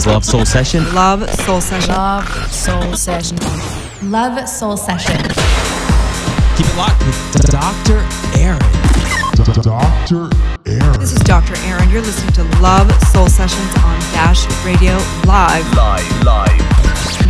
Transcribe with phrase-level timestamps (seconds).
[0.00, 0.94] is Love Soul Session.
[0.94, 1.94] Love Soul Session.
[1.94, 3.38] Love Soul Session.
[4.10, 5.16] Love Soul Session.
[6.56, 8.06] Keep it locked with Dr.
[8.38, 8.60] Aaron.
[9.34, 10.49] Dr.
[10.66, 11.00] Aaron.
[11.00, 11.54] This is Dr.
[11.64, 11.88] Aaron.
[11.90, 14.92] You're listening to Love Soul Sessions on Dash Radio
[15.26, 15.64] Live.
[15.74, 16.80] Live, live.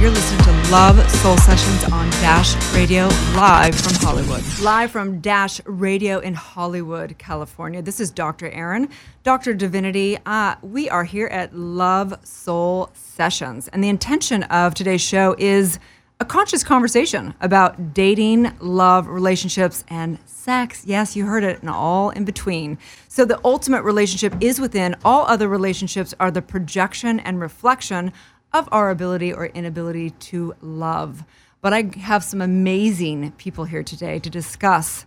[0.00, 4.42] You're listening to Love Soul Sessions on Dash Radio Live from Hollywood.
[4.60, 7.82] Live from Dash Radio in Hollywood, California.
[7.82, 8.48] This is Dr.
[8.50, 8.88] Aaron,
[9.22, 9.52] Dr.
[9.52, 10.16] Divinity.
[10.24, 13.68] Uh, we are here at Love Soul Sessions.
[13.68, 15.78] And the intention of today's show is
[16.20, 20.82] a conscious conversation about dating, love, relationships, and sex.
[20.84, 22.76] Yes, you heard it, and all in between.
[23.08, 24.96] So, the ultimate relationship is within.
[25.02, 28.12] All other relationships are the projection and reflection
[28.52, 31.24] of our ability or inability to love.
[31.62, 35.06] But I have some amazing people here today to discuss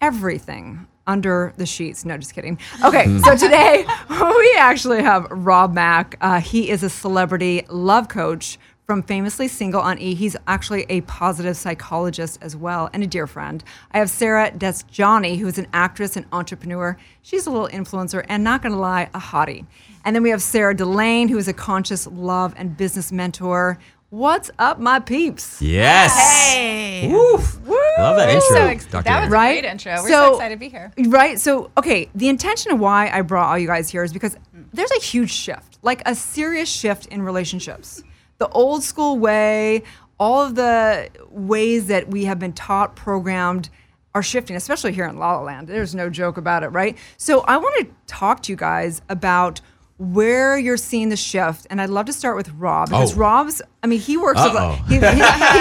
[0.00, 2.04] everything under the sheets.
[2.04, 2.58] No, just kidding.
[2.84, 6.16] Okay, so today we actually have Rob Mack.
[6.20, 8.58] Uh, he is a celebrity love coach
[8.90, 10.16] from Famously Single on E.
[10.16, 13.62] He's actually a positive psychologist as well and a dear friend.
[13.92, 16.96] I have Sarah Desjani, who is an actress and entrepreneur.
[17.22, 19.64] She's a little influencer and not going to lie, a hottie.
[20.04, 23.78] And then we have Sarah Delane, who is a conscious love and business mentor.
[24.08, 25.62] What's up, my peeps?
[25.62, 26.12] Yes.
[26.52, 27.08] Hey.
[27.12, 27.60] Woof.
[27.68, 28.40] Love that intro.
[28.56, 29.04] So ex- Dr.
[29.04, 29.28] that was Aaron.
[29.28, 29.60] a Right?
[29.62, 29.92] great intro.
[30.02, 30.90] We're so, So- excited to be here.
[31.06, 31.38] Right.
[31.38, 34.36] So, okay, the intention of why I brought all you guys here is because
[34.72, 38.02] there's a huge shift, like a serious shift in relationships.
[38.40, 39.82] The old school way,
[40.18, 43.68] all of the ways that we have been taught, programmed,
[44.14, 45.68] are shifting, especially here in La La Land.
[45.68, 46.96] There's no joke about it, right?
[47.18, 49.60] So, I want to talk to you guys about
[50.00, 53.18] where you're seeing the shift, and I'd love to start with Rob because Oh.
[53.18, 53.60] Rob's.
[53.82, 54.70] I mean, he works Uh-oh.
[54.70, 55.04] with he, he, he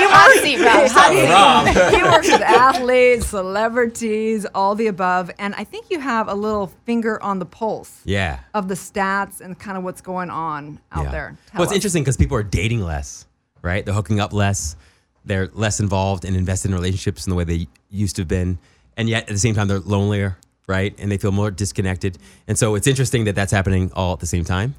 [0.07, 1.67] works, Rob.
[1.93, 5.29] He works with athletes, celebrities, all the above.
[5.39, 8.39] And I think you have a little finger on the pulse Yeah.
[8.53, 11.11] of the stats and kind of what's going on out yeah.
[11.11, 11.37] there.
[11.47, 11.75] Tell Well, it's us.
[11.75, 13.25] interesting because people are dating less,
[13.61, 13.83] right?
[13.85, 14.77] They're hooking up less.
[15.25, 18.57] They're less involved and invested in relationships in the way they used to have been.
[18.95, 20.37] And yet at the same time, they're lonelier,
[20.69, 20.95] right?
[20.99, 22.17] And they feel more disconnected.
[22.47, 24.75] And so it's interesting that that's happening all at the same time.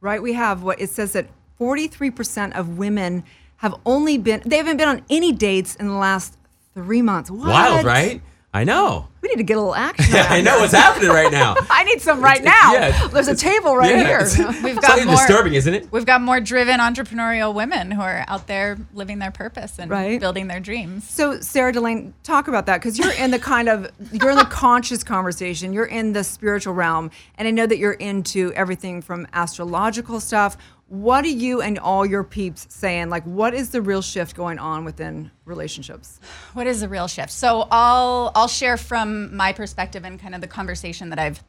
[0.00, 0.22] Right?
[0.22, 1.26] We have what it says that
[1.58, 3.24] 43% of women
[3.56, 6.36] have only been, they haven't been on any dates in the last
[6.74, 7.30] three months.
[7.30, 7.48] What?
[7.48, 8.20] Wild, right?
[8.56, 9.06] I know.
[9.20, 10.14] We need to get a little action.
[10.14, 11.56] Yeah, I know what's happening right now.
[11.70, 12.72] I need some right now.
[12.72, 13.08] Yeah.
[13.08, 14.18] There's a table right Yeah, here.
[14.20, 15.16] it's- We've got Slightly more.
[15.16, 15.88] disturbing, isn't it?
[15.92, 20.18] We've got more driven entrepreneurial women who are out there living their purpose and Right.
[20.20, 21.08] building their dreams.
[21.10, 24.44] So Sarah Delane, talk about that because you're in the kind of you're in the
[24.44, 25.72] conscious conversation.
[25.72, 30.56] You're in the spiritual realm, and I know that you're into everything from astrological stuff.
[30.88, 33.08] What are you and all your peeps saying?
[33.10, 36.20] Like, what is the real shift going on within relationships?
[36.54, 37.32] What is the real shift?
[37.32, 41.42] So I'll I'll share from my perspective and kind of the conversation that I've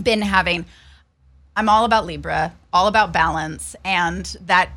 [0.00, 0.64] been having.
[1.54, 4.70] I'm all about Libra, all about balance, and that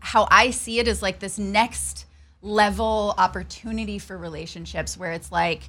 [0.00, 2.06] how I see it is like this next
[2.40, 5.68] level opportunity for relationships where it's like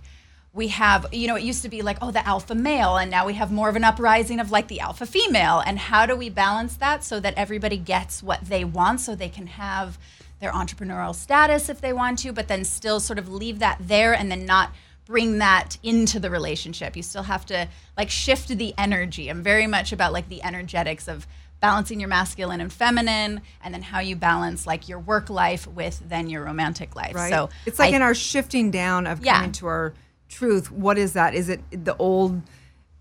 [0.58, 3.28] we have, you know, it used to be like, oh, the alpha male, and now
[3.28, 5.60] we have more of an uprising of like the alpha female.
[5.64, 9.30] And how do we balance that so that everybody gets what they want so they
[9.30, 10.00] can have
[10.40, 14.14] their entrepreneurial status if they want to, but then still sort of leave that there
[14.14, 14.72] and then not
[15.06, 16.96] bring that into the relationship.
[16.98, 19.30] You still have to like shift the energy.
[19.30, 21.28] I'm very much about like the energetics of
[21.60, 26.02] balancing your masculine and feminine and then how you balance like your work life with
[26.10, 27.14] then your romantic life.
[27.16, 27.30] Right.
[27.32, 29.36] So it's like I- in our shifting down of Yeah.
[29.38, 29.94] coming to our
[30.30, 30.72] truth.
[30.72, 31.34] What is that?
[31.34, 32.42] Is it the old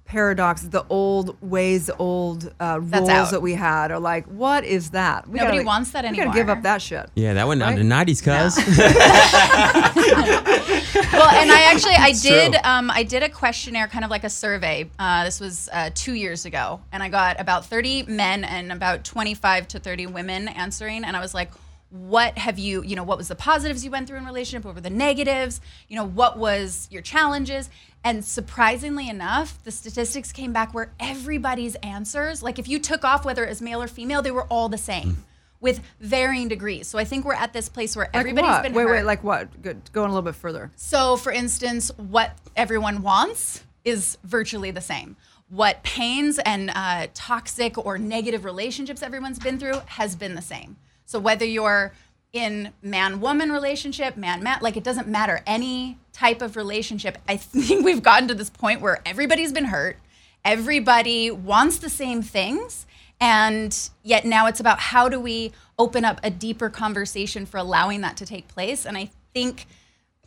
[0.05, 3.31] paradox, the old ways, the old uh, rules out.
[3.33, 3.91] that we had?
[3.91, 5.27] Or like, what is that?
[5.29, 6.27] We Nobody gotta- wants that anymore.
[6.27, 7.11] We gotta give up that shit.
[7.17, 7.77] Yeah, that went Right?
[7.77, 8.57] on the 90s, cuz.
[11.13, 14.25] well, and I actually I It's did um, I did a questionnaire, kind of like
[14.25, 14.89] a survey.
[14.99, 19.05] Uh, this was uh, two years ago, and I got about 30 men and about
[19.05, 21.51] 25 to 30 women answering, and I was like.
[21.91, 24.65] What have you, you know, what was the positives you went through in relationship?
[24.65, 25.61] What were the negatives?
[25.89, 27.71] You know, what was your challenges?
[28.03, 33.25] And surprisingly enough, the statistics came back where everybody's answers, like if you took off
[33.25, 35.25] whether it was male or female, they were all the same
[35.61, 36.87] with varying degrees.
[36.87, 38.63] So I think we're at this place where Like everybody's what?
[38.63, 38.91] been wait, hurt.
[38.93, 39.63] wait, like what?
[39.63, 39.81] Good.
[39.93, 40.71] Going a little bit further.
[40.77, 45.17] So, for instance, what everyone wants is virtually the same.
[45.49, 50.77] What pains and uh, toxic or negative relationships everyone's been through has been the same.
[51.07, 51.93] So, whether you're
[52.33, 55.41] in man woman relationship, man man, like it doesn't matter.
[55.47, 59.99] Any type of relationship, I think we've gotten to this point where everybody's been hurt,
[60.45, 62.87] everybody wants the same things.
[63.19, 68.03] And yet now it's about how do we open up a deeper conversation for allowing
[68.03, 68.85] that to take place.
[68.85, 69.67] And I think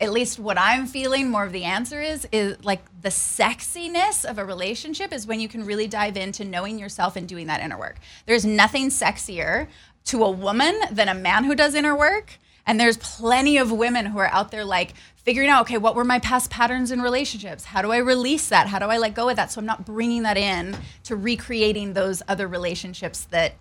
[0.00, 4.38] at least what I'm feeling more of the answer is is like the sexiness of
[4.38, 7.78] a relationship is when you can really dive into knowing yourself and doing that inner
[7.78, 7.98] work.
[8.26, 9.68] There's nothing sexier
[10.06, 12.38] to a woman than a man who does inner work.
[12.66, 16.04] And there's plenty of women who are out there like figuring out, okay, what were
[16.04, 17.64] my past patterns in relationships?
[17.64, 18.68] How do I release that?
[18.68, 19.50] How do I let go of that?
[19.50, 23.54] So I'm not bringing that in to recreating those other relationships that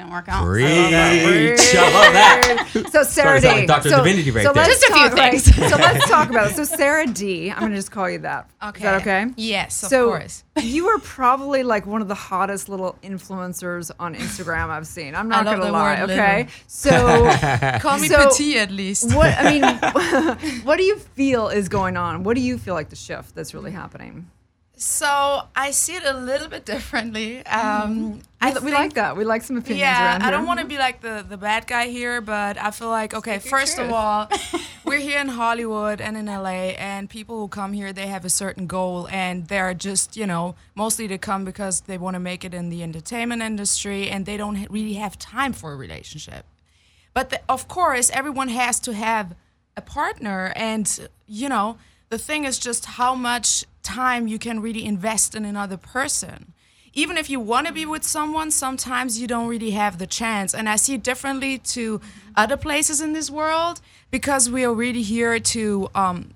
[0.00, 0.44] didn't work out.
[0.46, 1.60] Preach.
[1.74, 2.66] I love that.
[2.90, 3.66] So Sarah Started sounding D.
[3.66, 3.90] Dr.
[3.90, 4.64] So, Divinity right so there.
[4.64, 5.70] let's Just a few talk, right, things.
[5.70, 6.56] so let's talk about it.
[6.56, 7.50] So Sarah D.
[7.50, 8.48] I'm going to just call you that.
[8.74, 9.26] Is that okay?
[9.36, 10.44] Yes, of so course.
[10.60, 15.14] you are probably like one of the hottest little influencers on Instagram I've seen.
[15.14, 16.00] I'm not love going to the lie.
[16.00, 16.36] word Okay.
[16.38, 16.52] little.
[16.66, 19.14] So Call me So- petite at least.
[19.14, 22.22] what I mean, what do you feel is going on?
[22.24, 24.30] What do you feel like the shift that's really happening?
[24.80, 27.44] So I see it a little bit differently.
[27.44, 29.14] Um, I we, we like that.
[29.14, 31.66] We like some opinions Yeah, around I don't want to be like the the bad
[31.66, 34.30] guy here, but I feel like okay, Speak your first of all,
[34.86, 38.30] we're here in Hollywood and in LA, and people who come here they have a
[38.30, 42.42] certain goal, and they're just you know mostly to come because they want to make
[42.42, 46.46] it in the entertainment industry, and they don't really have time for a relationship.
[47.12, 49.34] But the, of course, everyone has to have
[49.76, 51.76] a partner, and you know,
[52.08, 56.52] the thing is just how much time you can really invest in another person.
[56.92, 60.54] Even if you want to be with someone, sometimes you don't really have the chance.
[60.54, 62.00] And I see it differently to
[62.34, 63.80] other places in this world
[64.10, 66.30] because we are really here to um,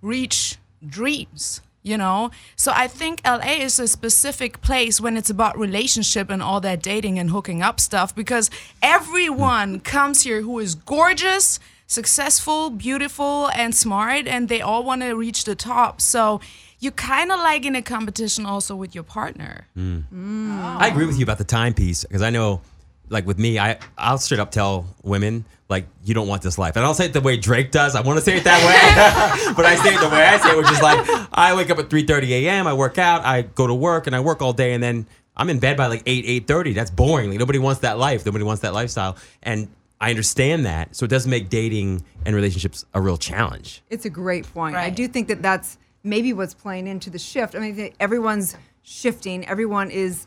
[0.00, 0.56] reach
[0.86, 6.30] dreams you know so i think la is a specific place when it's about relationship
[6.30, 8.50] and all that dating and hooking up stuff because
[8.82, 15.12] everyone comes here who is gorgeous successful beautiful and smart and they all want to
[15.12, 16.40] reach the top so
[16.82, 20.02] you kind of like in a competition also with your partner mm.
[20.12, 22.60] I agree with you about the time piece because I know,
[23.08, 26.76] like with me, I I'll straight up tell women like you don't want this life,
[26.76, 27.94] and I'll say it the way Drake does.
[27.94, 30.50] I want to say it that way, but I say it the way I say
[30.50, 32.66] it, which is like I wake up at 3:30 a.m.
[32.66, 35.06] I work out, I go to work, and I work all day, and then
[35.36, 36.74] I'm in bed by like 8 8:30.
[36.74, 37.30] That's boring.
[37.30, 38.26] Like, nobody wants that life.
[38.26, 39.68] Nobody wants that lifestyle, and
[40.00, 40.96] I understand that.
[40.96, 43.82] So it does make dating and relationships a real challenge.
[43.88, 44.74] It's a great point.
[44.74, 47.54] I do think that that's maybe what's playing into the shift.
[47.54, 49.46] I mean, everyone's shifting.
[49.46, 50.26] Everyone is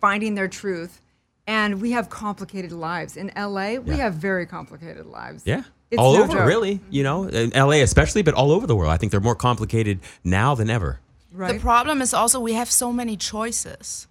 [0.00, 1.00] finding their truth,
[1.46, 3.16] and we have complicated lives.
[3.16, 4.04] In LA, we Yeah.
[4.04, 5.42] have very complicated lives.
[5.46, 5.62] Yeah.
[5.90, 6.46] It's all no over, joke.
[6.48, 6.80] really.
[6.90, 8.92] You know, in LA especially, but all over the world.
[8.92, 10.98] I think they're more complicated now than ever.
[11.32, 11.54] Right.
[11.54, 14.08] The problem is also we have so many choices.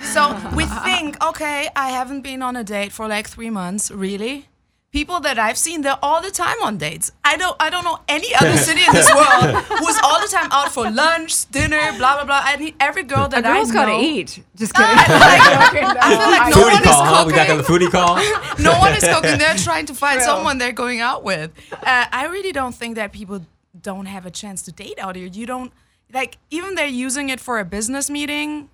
[0.00, 3.90] So we think, okay, I haven't been on a date for like three months.
[3.90, 4.47] Really?
[4.90, 7.12] People that I've seen, they're all the time on dates.
[7.22, 10.48] I don't, I don't know any other city in this world who's all the time
[10.50, 12.40] out for lunch, dinner, blah blah blah.
[12.42, 13.74] I need every girl a that I girl's know.
[13.84, 14.42] got to eat.
[14.56, 14.88] Just kidding.
[14.96, 17.24] I feel like no Foodie one is call, huh?
[17.26, 17.78] We back on cooking.
[17.78, 18.16] the foodie call.
[18.64, 19.38] no one is cooking.
[19.38, 20.24] They're trying to find True.
[20.26, 21.50] someone they're going out with.
[21.72, 23.44] Uh, I really don't think that people
[23.80, 25.26] don't have a chance to date out here.
[25.26, 25.72] You don't
[26.14, 28.70] like even they're using it for a business meeting.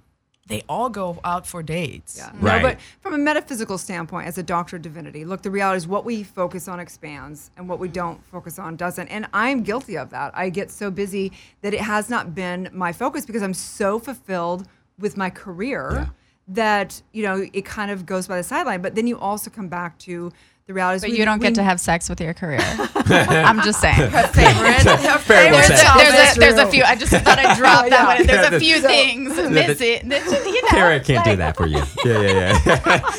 [0.46, 2.18] They all go out for dates.
[2.18, 2.30] Yeah.
[2.38, 2.62] Right.
[2.62, 5.86] No, but from a metaphysical standpoint, as a doctor of divinity, look, the reality is
[5.86, 9.08] what we focus on expands and what we don't focus on doesn't.
[9.08, 10.36] And I'm guilty of that.
[10.36, 11.32] I get so busy
[11.62, 14.68] that it has not been my focus because I'm so fulfilled
[14.98, 16.10] with my career
[16.46, 18.82] that, you know, it kind of goes by the sideline.
[18.82, 20.30] But then you also come back to
[20.66, 22.60] the reality is But we- you don't we- get to have sex with your career.
[23.06, 23.96] I'm just saying.
[24.10, 25.50] Favorite, her favorite.
[25.68, 26.08] There's a, topic.
[26.08, 26.82] there's, a, there's a few.
[26.84, 28.26] I just thought I'd drop that one.
[28.26, 30.08] There's Yeah, a few the- things the- missing.
[30.08, 31.82] that just, You know, Tara can't do that for you.
[32.04, 33.10] Yeah, yeah, yeah.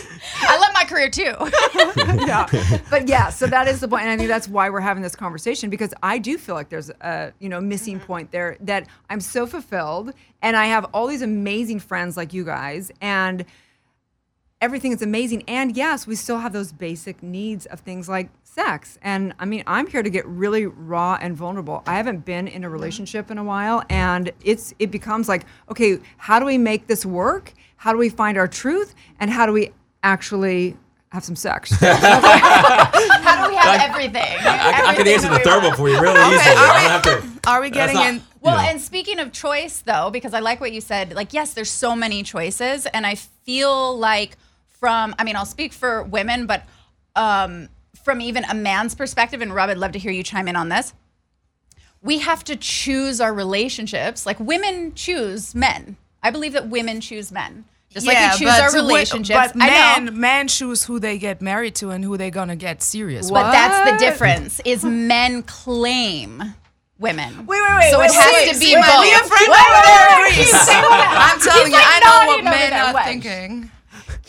[0.41, 1.33] I love my career too.
[2.25, 2.47] yeah.
[2.89, 5.15] But yeah, so that is the point, and I think that's why we're having this
[5.15, 8.05] conversation because I do feel like there's a you know missing mm-hmm.
[8.05, 12.43] point there that I'm so fulfilled, and I have all these amazing friends like you
[12.43, 13.45] guys, and
[14.61, 15.43] everything is amazing.
[15.47, 18.97] And yes, we still have those basic needs of things like sex.
[19.01, 21.83] And I mean, I'm here to get really raw and vulnerable.
[21.85, 22.73] I haven't been in a mm-hmm.
[22.73, 27.05] relationship in a while, and it's it becomes like, okay, how do we make this
[27.05, 27.53] work?
[27.77, 28.95] How do we find our truth?
[29.19, 29.71] And how do we
[30.03, 30.77] actually
[31.09, 31.71] have some sex?
[31.79, 34.37] How do we have everything?
[34.41, 36.55] I, I can answer the we third one for you really easily.
[36.55, 37.49] I don't have to.
[37.49, 38.21] Are we getting not- in?
[38.41, 38.71] Well, Yeah.
[38.71, 41.95] and speaking of choice, though, because I like what you said, like, yes, there's so
[41.95, 42.85] many choices.
[42.85, 44.37] And I feel like,
[44.85, 46.63] from, I mean, I'll speak for women, but
[47.15, 47.69] um,
[48.03, 50.69] from even a man's perspective, and Rob, I'd love to hear you chime in on
[50.69, 50.93] this.
[52.03, 54.27] We have to choose our relationships.
[54.27, 55.97] Like, women choose men.
[56.21, 57.65] I believe that women choose men.
[57.89, 59.53] Just like we choose our relationships.
[59.53, 63.31] But men, men choose who they get married to and who they're gonna get serious
[63.31, 63.39] What?
[63.39, 63.47] with.
[63.47, 64.61] But that's the difference.
[64.65, 66.43] Is men claim
[66.99, 67.47] women.
[67.47, 69.27] Wait, wait, wait, So wait, it has wait, to be wait, both.
[69.29, 70.53] Friend Wait, wait, wait, wait, wait.
[70.77, 73.71] I'm telling He's you, like I know what men are thinking.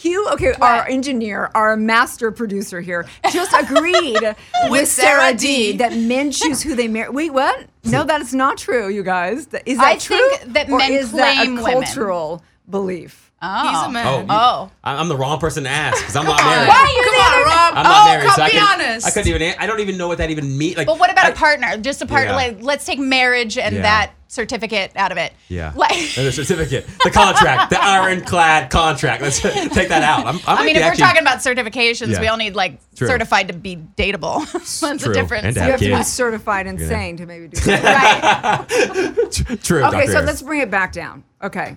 [0.06, 4.20] You, okay, our engineer, our master producer here, just agreed
[4.68, 5.72] with Sarah Sarah D.
[5.72, 5.78] D.
[5.78, 7.10] that men choose who they marry.
[7.10, 7.66] Wait, what?
[7.86, 9.46] No, that's not true, you guys.
[9.64, 10.16] Is that I true?
[10.16, 11.72] think that or men is that a claim women.
[11.84, 13.25] cultural belief?
[13.42, 13.68] Oh.
[13.68, 13.90] He's a oh.
[13.90, 14.06] man.
[14.06, 14.70] Oh, you- Oh.
[14.82, 16.68] I- I'm the wrong person to ask because I'm not married.
[16.68, 17.74] Why are you Come the on, Rob.
[17.76, 19.06] I'm not oh, married, come so I be couldn't, honest.
[19.06, 19.54] I couldn't even.
[19.58, 20.76] I don't even know what that even means.
[20.78, 21.76] Like, But what about I- a partner?
[21.76, 22.30] Just a partner.
[22.30, 22.36] Yeah.
[22.36, 23.82] Like, let's take marriage and Yeah.
[23.82, 25.32] that certificate out of it.
[25.48, 25.72] Yeah.
[25.76, 29.22] Like, the certificate, the contract, the ironclad contract.
[29.22, 30.26] Let's take that out.
[30.26, 32.20] I'm, I, I mean, if actually- we're talking about certifications, Yeah.
[32.22, 33.06] we all need like True.
[33.06, 34.50] certified to be dateable.
[34.80, 35.10] That's True.
[35.10, 35.44] a difference.
[35.44, 38.66] And You have have to be certified insane to maybe do that.
[38.70, 39.62] right.
[39.62, 39.84] True.
[39.84, 40.06] Okay, Dr.
[40.06, 40.26] so Harris.
[40.26, 41.22] let's bring it back down.
[41.42, 41.76] Okay.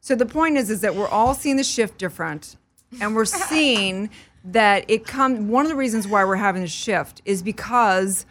[0.00, 2.56] So the point is is that we're all seeing the shift different
[3.00, 4.10] and we're seeing
[4.44, 8.24] that it come one of the reasons why we're having a shift is because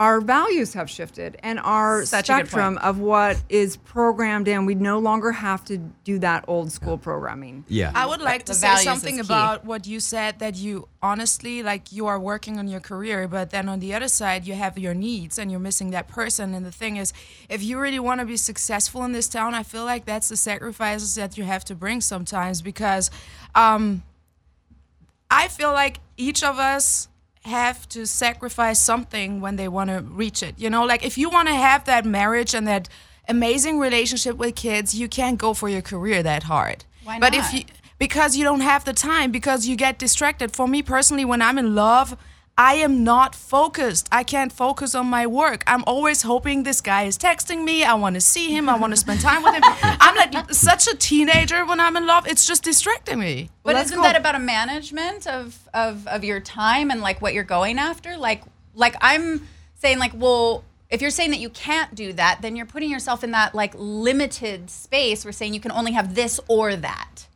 [0.00, 4.98] our values have shifted and our Such spectrum of what is programmed in we no
[4.98, 7.66] longer have to do that old school programming.
[7.68, 7.92] Yeah.
[7.94, 11.92] I would like to The say something about what you said that you honestly like
[11.92, 14.94] you are working on your career, but then on the other side you have your
[14.94, 16.54] needs and you're missing that person.
[16.54, 17.12] And the thing is,
[17.50, 20.36] if you really want to be successful in this town, I feel like that's the
[20.36, 23.10] sacrifices that you have to bring sometimes because
[23.54, 24.02] um,
[25.30, 27.09] I feel like each of us
[27.44, 30.54] have to sacrifice something when they want to reach it.
[30.58, 32.88] You know, like if you want to have that marriage and that
[33.28, 36.84] amazing relationship with kids, you can't go for your career that hard.
[37.04, 37.20] Why not?
[37.20, 37.64] But if you
[37.98, 40.56] because you don't have the time because you get distracted.
[40.56, 42.16] For me personally, when I'm in love,
[42.62, 44.06] I am not focused.
[44.12, 45.64] I can't focus on my work.
[45.66, 47.84] I'm always hoping this guy is texting me.
[47.84, 48.68] I want to see him.
[48.68, 49.62] I want to spend time with him.
[49.82, 52.26] I'm like such a teenager when I'm in love.
[52.28, 53.48] It's just distracting me.
[53.62, 57.22] But let's isn't go- that about a management of, of of your time and like
[57.22, 58.18] what you're going after?
[58.18, 58.42] Like
[58.74, 62.66] like I'm saying like well if you're saying that you can't do that, then you're
[62.66, 65.24] putting yourself in that like limited space.
[65.24, 67.26] We're saying you can only have this or that.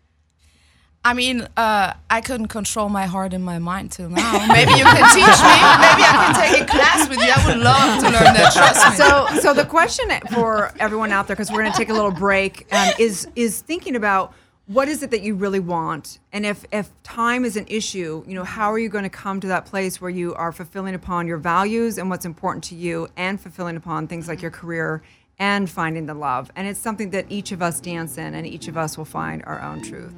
[1.06, 4.46] I mean, uh, I couldn't control my heart and my mind till now.
[4.48, 5.56] Maybe you can teach me.
[5.84, 7.30] Maybe I can take a class with you.
[7.30, 8.52] I would love to learn that.
[8.54, 8.96] Trust me.
[8.96, 12.10] so so the question for everyone out there because we're going to take a little
[12.10, 14.32] break um, is is thinking about
[14.66, 18.34] what is it that you really want and if if time is an issue you
[18.34, 21.26] know how are you going to come to that place where you are fulfilling upon
[21.26, 25.02] your values and what's important to you and fulfilling upon things like your career
[25.38, 28.68] and finding the love and it's something that each of us dance in and each
[28.68, 30.12] of us will find our own truth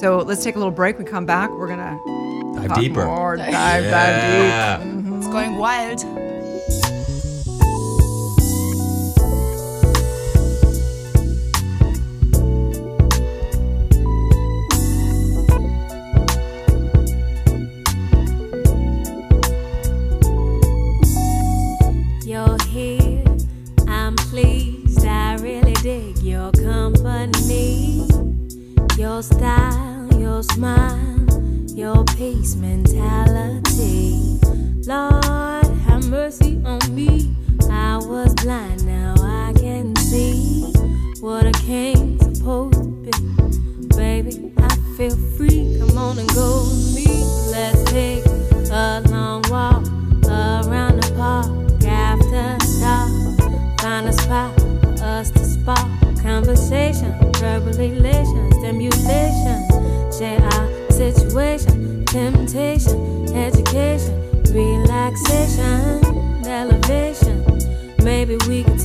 [0.00, 3.04] so let's take a little break we come back we're going to Dive deeper.
[3.06, 5.16] more dive dive deep Yeah.
[5.18, 6.00] it's going wild.
[25.82, 28.06] Dig your company.
[28.96, 31.26] Your style, your smile,
[31.74, 34.38] your peace mentality.
[34.86, 37.34] Lord, have mercy on me.
[37.68, 40.72] I was blind, now I can see
[41.20, 43.96] what I king's supposed to be.
[43.96, 45.78] Baby, I feel free.
[45.80, 47.24] Come on and go with me.
[47.50, 48.24] Let's take
[48.70, 49.02] a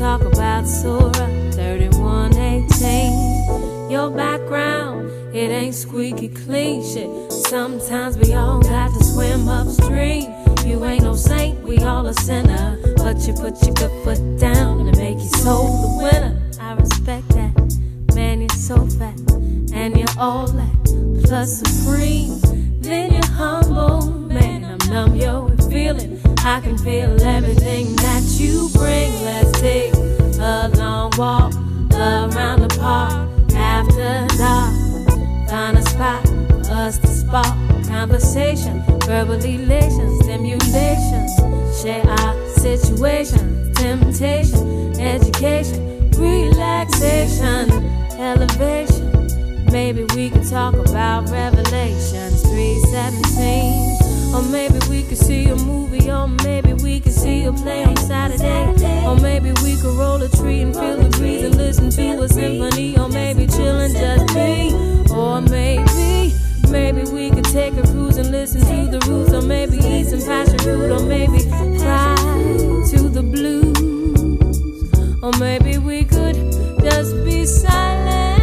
[0.08, 1.12] talk about Surah
[1.52, 3.92] 3118.
[3.92, 7.10] Your background, it ain't squeaky clean shit.
[7.30, 10.34] Sometimes we all got to swim upstream.
[10.66, 12.80] You ain't no saint, we all a sinner.
[12.96, 16.42] But you put your good foot down and make your soul the winner.
[16.62, 17.52] I respect that.
[18.16, 19.20] Man, you're so fat,
[19.74, 20.86] and you're all that
[21.26, 22.40] plus supreme.
[22.80, 24.64] Then you're humble, man.
[24.64, 26.17] I'm numb, yo, with feeling.
[26.46, 29.12] I can feel everything that you bring.
[29.24, 31.54] Let's take a long walk
[31.94, 35.50] around the park after dark.
[35.50, 41.28] Find a spot for us to spark conversation, verbal elation, stimulation.
[41.82, 47.72] Share our situation, temptation, education, relaxation,
[48.20, 49.66] elevation.
[49.72, 53.97] Maybe we could talk about Revelations 317.
[54.38, 57.98] Or maybe we could see a movie, or maybe we could see a play on
[57.98, 59.04] Saturday.
[59.04, 62.30] Or maybe we could roll a tree and feel the breeze and listen to a
[62.30, 62.96] symphony.
[63.00, 64.76] Or maybe chill and just be.
[65.12, 66.36] Or maybe,
[66.70, 69.34] maybe we could take a cruise and listen to the roots.
[69.34, 70.92] Or maybe eat some passion fruit.
[70.92, 71.40] Or maybe
[71.80, 72.16] cry
[72.92, 73.74] to the blues.
[75.24, 76.36] Or maybe we could
[76.84, 78.37] just be silent.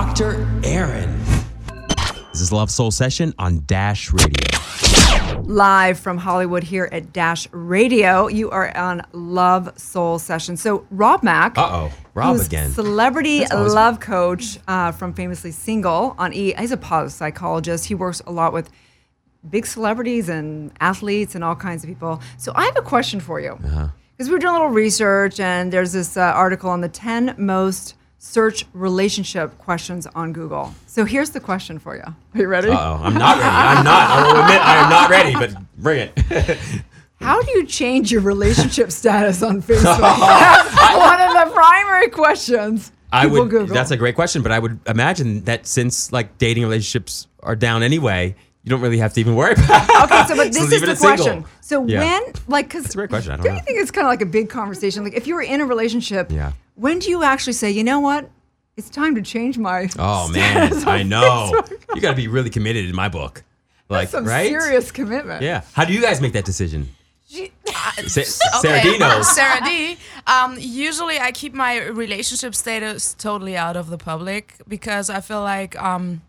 [0.00, 0.46] Dr.
[0.62, 1.18] Aaron.
[2.30, 5.40] This is Love Soul Session on Dash Radio.
[5.44, 8.26] live from Hollywood here at Dash Radio.
[8.28, 10.58] You are on Love Soul Session.
[10.58, 12.72] So Rob Mack, Uh-oh, Rob who's again.
[12.72, 16.52] celebrity That's always- love coach uh, from Famously Single on E.
[16.58, 17.86] He's a positive psychologist.
[17.86, 18.68] He works a lot with
[19.48, 22.20] big celebrities and athletes and all kinds of people.
[22.36, 23.88] So I have a question for you because Uh-huh.
[24.18, 27.94] we were doing a little research and there's this uh, article on the 10 most
[28.18, 30.74] search relationship questions on Google.
[30.86, 32.02] So here's the question for you.
[32.02, 32.68] Are you ready?
[32.70, 33.48] Uh-oh, I'm not ready.
[33.50, 34.10] I'm not.
[34.10, 36.58] I will admit I am not ready, but bring it.
[37.20, 39.98] How do you change your relationship status on Facebook?
[40.00, 42.92] That's one of the primary questions.
[43.12, 43.50] I people would.
[43.50, 43.74] Google.
[43.74, 47.82] That's a great question, but I would imagine that since like dating relationships are down
[47.82, 49.88] anyway, you don't really have to even worry about.
[49.88, 50.02] it.
[50.12, 50.26] okay.
[50.26, 51.16] So, but this leave is the at single.
[51.24, 51.44] question.
[51.60, 52.00] So Yeah.
[52.00, 53.32] when, like, because a great question.
[53.32, 53.54] I don't do know.
[53.56, 55.04] you think it's kind of like a big conversation?
[55.04, 56.52] Like, if you were in a relationship, Yeah.
[56.76, 58.30] When do you actually say, you know what,
[58.76, 59.88] it's time to change my?
[59.98, 61.50] Oh man, I know.
[61.54, 63.42] Facebook?" You got to be really committed in my book.
[63.88, 64.48] Like, Some right?
[64.48, 65.42] serious commitment.
[65.42, 65.62] Yeah.
[65.72, 66.88] How do you guys make that decision?
[68.06, 68.92] Sa- Sarah Okay.
[68.92, 69.32] D knows.
[69.34, 69.96] Sarah D.
[70.26, 75.40] Um, usually, I keep my relationship status totally out of the public because I feel
[75.42, 76.22] like um,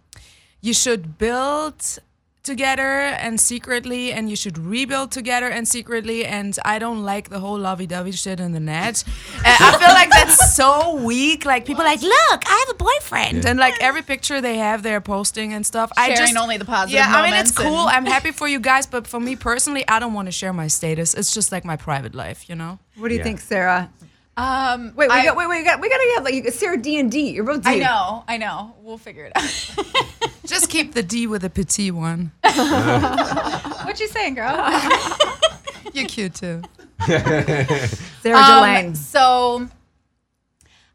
[0.62, 2.00] you should build
[2.48, 2.92] together
[3.26, 6.26] and secretly, and you should rebuild together and secretly.
[6.26, 9.04] And I don't like the whole lovey-dovey shit in the net.
[9.46, 11.46] And I feel like that's so weak.
[11.46, 14.82] Like people are like, look, I have a boyfriend, and like every picture they have,
[14.82, 15.92] they're posting and stuff.
[15.96, 17.86] I just only the positive Yeah, I mean it's cool.
[17.96, 20.68] I'm happy for you guys, but for me personally, I don't want to share my
[20.68, 21.14] status.
[21.14, 22.80] It's just like my private life, you know.
[22.96, 23.24] What do you Yeah.
[23.28, 23.90] think, Sarah?
[24.38, 26.78] Um, Wait, we I, got, wait, wait, we got, we got to have like Sarah
[26.78, 27.32] D and D.
[27.32, 27.70] You're both D.
[27.70, 28.76] I know, I know.
[28.84, 30.30] We'll figure it out.
[30.46, 32.32] Just keep the D with a petit one.
[32.42, 34.54] what you saying, girl?
[35.94, 36.62] You're cute too.
[37.06, 38.96] Sarah Um, Delane.
[38.96, 39.68] so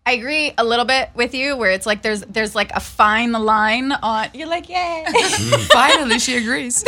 [0.07, 3.33] I agree a little bit with you, where it's like there's there's like a fine
[3.33, 4.29] line on.
[4.35, 5.05] You're like, yay.
[5.73, 6.85] Finally, she agrees.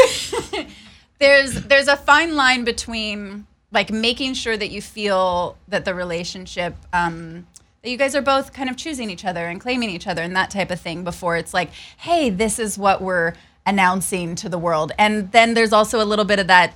[1.19, 6.75] there's there's a fine line between like making sure that you feel that the relationship
[6.93, 7.47] um,
[7.83, 10.35] that you guys are both kind of choosing each other and claiming each other and
[10.37, 13.35] that type of thing before it's like hey this is what we're
[13.67, 14.93] announcing to the world.
[14.99, 16.75] And then there's also a little bit of that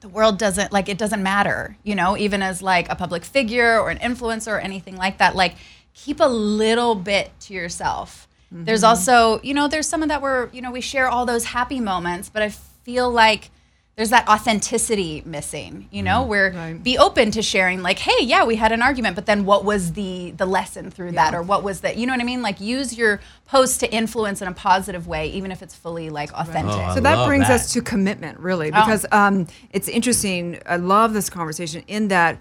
[0.00, 3.78] the world doesn't like it doesn't matter you know even as like a public figure
[3.78, 5.36] or an influencer or anything like that.
[5.36, 5.56] Like
[5.92, 8.26] keep a little bit to yourself.
[8.52, 11.44] There's also you know there's some of that where you know we share all those
[11.44, 13.50] happy moments but i feel like
[14.00, 16.82] there's that authenticity missing you know where Right.
[16.82, 19.92] be open to sharing like hey yeah we had an argument but then what was
[19.92, 22.62] the the lesson through that or what was that you know what i mean like
[22.62, 26.74] use your post to influence in a positive way even if it's fully like authentic
[26.76, 27.60] Oh, So that brings that.
[27.60, 28.80] us to commitment, really, Oh.
[28.80, 30.58] because um, it's interesting.
[30.64, 32.38] I love this conversation in that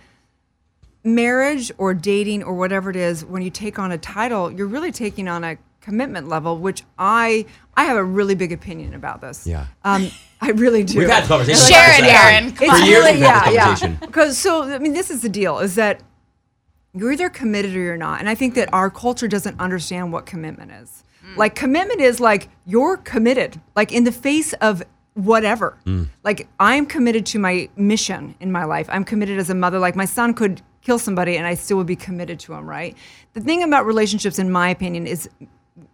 [1.04, 4.92] marriage or dating or whatever it is, when you take on a title, you're really
[4.92, 7.46] taking on a commitment level, which I
[7.76, 9.48] I have a really big opinion about this.
[9.48, 9.66] Yeah.
[9.84, 10.10] Um,
[10.42, 11.00] I really do.
[11.00, 11.68] We've had conversations.
[11.68, 12.14] Share about it.
[12.14, 12.52] Aaron.
[12.52, 13.64] Come For It's years really, we've had yeah, this yeah.
[13.64, 13.98] conversation.
[14.02, 16.02] Because so I mean, this is the deal: is that
[16.94, 20.26] you're either committed or you're not, and I think that our culture doesn't understand what
[20.26, 21.04] commitment is.
[21.26, 21.38] Mm.
[21.38, 24.82] Like commitment is like you're committed, like in the face of
[25.14, 25.78] whatever.
[25.86, 26.08] Mm.
[26.24, 28.88] Like I'm committed to my mission in my life.
[28.90, 29.80] I'm committed as a mother.
[29.80, 32.68] Like my son could kill somebody, and I still would be committed to him.
[32.68, 32.96] Right.
[33.34, 35.30] The thing about relationships, in my opinion, is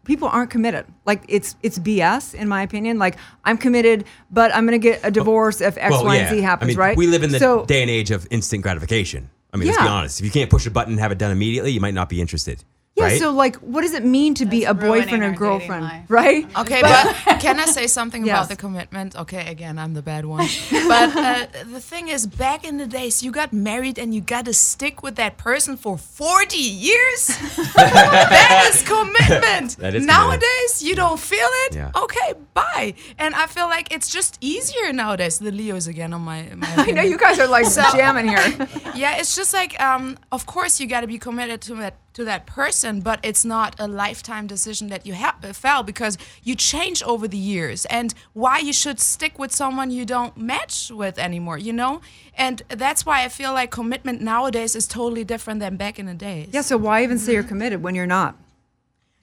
[0.04, 0.86] people aren't committed.
[1.06, 3.00] Like it's it's BS in my opinion.
[3.00, 6.69] Like I'm committed, but I'm gonna get a divorce if X, Y, and Z happens,
[6.69, 6.98] I mean, right?
[6.98, 9.30] We live in the so, day and age of instant gratification.
[9.54, 10.19] I mean, let's be honest.
[10.19, 12.19] If you can't push a button and have it done immediately, you might not be
[12.19, 12.63] interested.
[12.95, 13.19] Yeah, right?
[13.19, 16.47] so like what does it mean to be a That's ruining boyfriend or girlfriend, right?
[16.58, 18.34] Okay, but, can I say something Yes.
[18.38, 19.17] about the commitment?
[19.17, 20.47] Okay, again, I'm the bad one.
[20.88, 24.45] But uh, the thing is, back in the days, you got married and you got
[24.45, 27.27] to stick with that person for 40 years.
[27.75, 29.75] that is commitment.
[29.77, 30.05] That is commitment.
[30.08, 31.75] nowadays, you don't feel it.
[31.75, 31.91] Yeah.
[32.03, 32.93] Okay, bye.
[33.17, 35.39] And I feel like it's just easier nowadays.
[35.39, 36.47] The Leos again on my.
[36.55, 38.67] my I know you guys are like So- jamming here.
[38.95, 42.23] yeah, it's just like, um, of course, you got to be committed to that to
[42.25, 47.04] that person, but it's not a lifetime decision that you have fell because you change
[47.04, 51.58] over the years, and why you should stick with someone you don't match with anymore,
[51.58, 52.01] you know.
[52.36, 56.13] And that's why I feel like commitment nowadays is totally different than back in the
[56.13, 56.49] days.
[56.51, 58.36] Yeah, so why even say you're committed when you're not?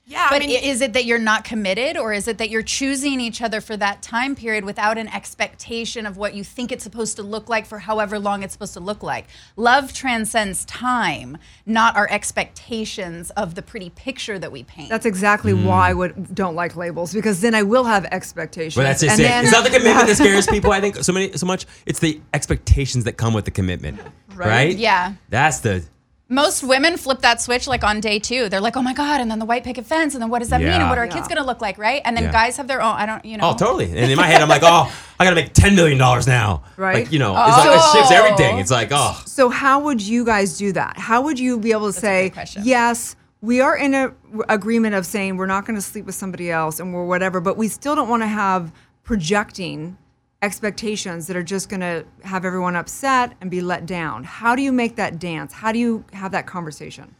[0.04, 0.26] Yeah.
[0.30, 3.20] But I mean, is it that you're not committed, or is it that you're choosing
[3.20, 7.16] each other for that time period without an expectation of what you think it's supposed
[7.16, 9.26] to look like for however long it's supposed to look like?
[9.56, 14.90] Love transcends time, not our expectations of the pretty picture that we paint.
[14.90, 15.64] That's exactly mm.
[15.66, 18.74] why I would don't like labels because then I will have expectations.
[18.74, 19.22] But that's just and it.
[19.22, 20.72] then- It's not the commitment that scares people.
[20.72, 21.64] I think so many so much.
[21.86, 24.00] It's the expectations that come with the commitment,
[24.34, 24.48] right?
[24.48, 24.76] Right.
[24.76, 25.14] Yeah.
[25.28, 25.84] That's the
[26.32, 28.48] most women flip that switch like on day two.
[28.48, 30.48] They're like, oh my God, and then the white picket fence, and then what does
[30.48, 30.68] that mean?
[30.68, 30.80] Yeah.
[30.80, 31.12] And what are our Yeah.
[31.12, 32.02] kids gonna look like, right?
[32.04, 32.32] And then Yeah.
[32.32, 33.50] guys have their own, I don't, you know.
[33.50, 33.86] Oh, totally.
[33.96, 34.90] And in my head, I'm like, oh,
[35.20, 36.62] I gotta make ten million dollars now.
[36.76, 37.04] Right.
[37.04, 37.92] Like, you know, it's like it oh.
[37.94, 38.58] shifts everything.
[38.58, 40.98] It's like, oh, So how would you guys do that?
[40.98, 42.62] How would you be able to a say, good question.
[42.64, 44.12] yes, we are in a r-
[44.48, 47.56] agreement of saying we're not going to sleep with somebody else and we're whatever, but
[47.56, 48.72] we still don't want to have
[49.04, 49.96] projecting
[50.42, 54.24] expectations that are just going to have everyone upset and be let down.
[54.24, 55.52] How do you make that dance?
[55.52, 57.14] How do you have that conversation?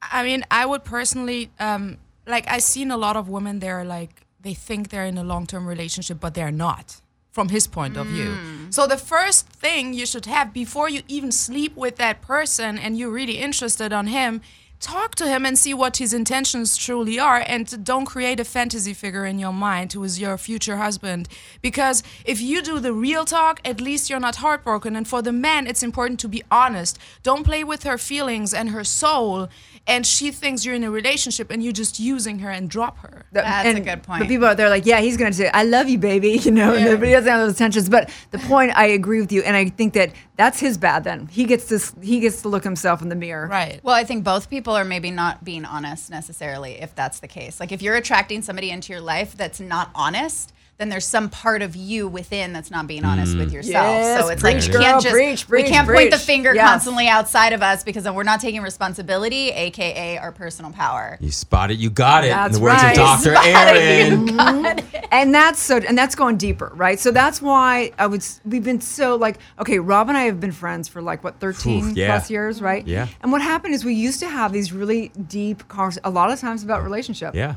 [0.00, 2.46] I mean, I would personally um, like.
[2.48, 3.58] I've seen a lot of women.
[3.58, 7.00] They're like they think they're in a long-term relationship, but they're not.
[7.32, 8.36] From his point of view.
[8.70, 12.96] So the first thing you should have before you even sleep with that person, and
[12.96, 14.40] you're really interested on him.
[14.84, 18.92] Talk to him and see what his intentions truly are, and don't create a fantasy
[18.92, 21.26] figure in your mind who is your future husband.
[21.62, 24.94] Because if you do the real talk, at least you're not heartbroken.
[24.94, 26.98] And for the man, it's important to be honest.
[27.22, 29.48] Don't play with her feelings and her soul
[29.86, 33.26] and she thinks you're in a relationship and you're just using her and drop her.
[33.32, 34.20] That's a good point.
[34.20, 36.30] But people out there are like, yeah, he's going to say, I love you, baby,
[36.42, 37.90] you know, and everybody doesn't have those tensions.
[37.90, 41.04] But the point, I agree with you, and I think that that's his bad.
[41.04, 43.46] Then he gets this, he gets to look himself in the mirror.
[43.46, 43.80] Right.
[43.82, 47.60] Well, I think both people are maybe not being honest necessarily if that's the case.
[47.60, 51.62] Like if you're attracting somebody into your life that's not honest, then there's some part
[51.62, 53.54] of you within that's not being honest with mm.
[53.54, 53.86] yourself.
[53.86, 56.18] Yes, so it's like preach, you girl, can't just preach, we preach, can't point the
[56.18, 56.68] finger Yes.
[56.68, 61.16] constantly outside of us because then we're not taking responsibility, aka our personal power.
[61.20, 62.28] you spot it, you got it.
[62.28, 62.98] in That's the words right.
[62.98, 63.34] of Dr.
[63.36, 64.26] Aaron.
[64.28, 64.84] you got it.
[65.12, 68.80] and that's so and that's going deeper right so that's why i would we've been
[68.80, 72.06] so like okay rob and i have been friends for like what 13 Oof, yeah.
[72.08, 73.06] plus years right Yeah.
[73.22, 76.40] and what happened is we used to have these really deep conversations a lot of
[76.40, 77.54] times about relationship Yeah.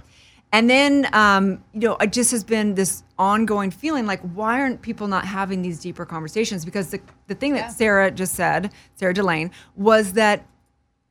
[0.54, 4.82] And then um, you know it just has been this ongoing feeling like why aren't
[4.82, 7.68] people not having these deeper conversations because the, the thing that Yeah.
[7.70, 10.46] sarah just said sarah delane was that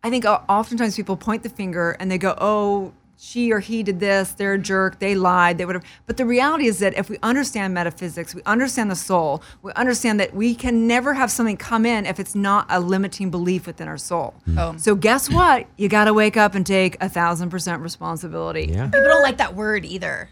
[0.02, 4.00] I think oftentimes people point the finger and they go, "Oh, she or he did
[4.00, 4.32] this.
[4.32, 4.98] They're a jerk.
[4.98, 5.58] They lied.
[5.58, 8.96] They would have." But the reality is that if we understand metaphysics, we understand the
[8.96, 9.42] soul.
[9.62, 13.30] We understand that we can never have something come in if it's not a limiting
[13.30, 14.34] belief within our soul.
[14.46, 14.78] Boom.
[14.78, 15.66] So guess what?
[15.76, 18.68] You got to wake up and take a thousand percent responsibility.
[18.70, 18.86] Yeah.
[18.86, 20.28] People don't like that word either.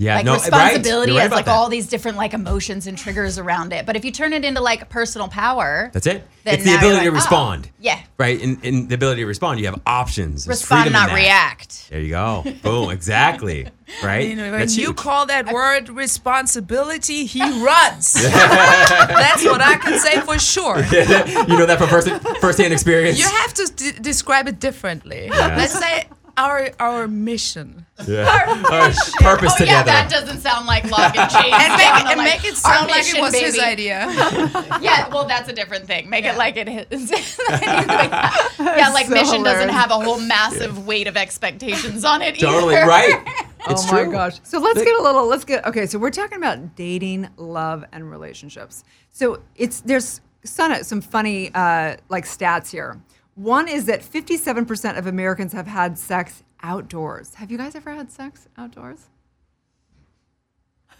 [0.00, 0.14] Yeah.
[0.14, 1.16] like no, responsibility right.
[1.16, 1.50] You're right has like that.
[1.56, 3.84] all these different like emotions and triggers around it.
[3.84, 6.22] But if you turn it into like personal power, That's it.
[6.44, 7.70] Then it's the now you're ability to like, oh, respond.
[7.80, 8.00] yeah.
[8.16, 8.40] Right.
[8.40, 10.44] In, in the ability to respond, you have options.
[10.44, 11.90] There's respond, not react.
[11.90, 12.44] There you go.
[12.62, 12.90] Boom.
[12.98, 13.66] Exactly.
[14.04, 14.28] Right.
[14.28, 14.96] You know, when That's you huge.
[14.96, 18.12] call that word responsibility, he runs.
[18.22, 20.76] That's what I can say for sure.
[20.78, 22.08] you know that from first
[22.40, 23.18] firsthand experience.
[23.18, 25.28] You have to d- describe it differently.
[25.30, 26.06] Let's say
[26.38, 27.84] our our mission.
[28.06, 28.24] yeah.
[28.70, 29.84] Our purpose Oh yeah, together.
[29.86, 31.52] that doesn't sound like log and change.
[31.52, 34.06] And make, Sound it, and like make it sound like it mission, was his idea.
[34.80, 36.08] Yeah, well, that's a different thing.
[36.08, 37.10] Make it like it is.
[37.50, 42.76] yeah, like so mission doesn't have a whole massive weight of expectations on it totally
[42.76, 42.86] either.
[42.86, 43.22] right.
[43.68, 44.12] It's oh my true.
[44.12, 44.38] gosh.
[44.44, 48.08] So let's get a little let's get okay, so we're talking about dating, love and
[48.10, 48.84] relationships.
[49.10, 53.00] So it's there's some some funny uh like stats here.
[53.38, 57.34] One is that 57% of Americans have had sex outdoors.
[57.34, 59.06] Have you guys ever had sex outdoors?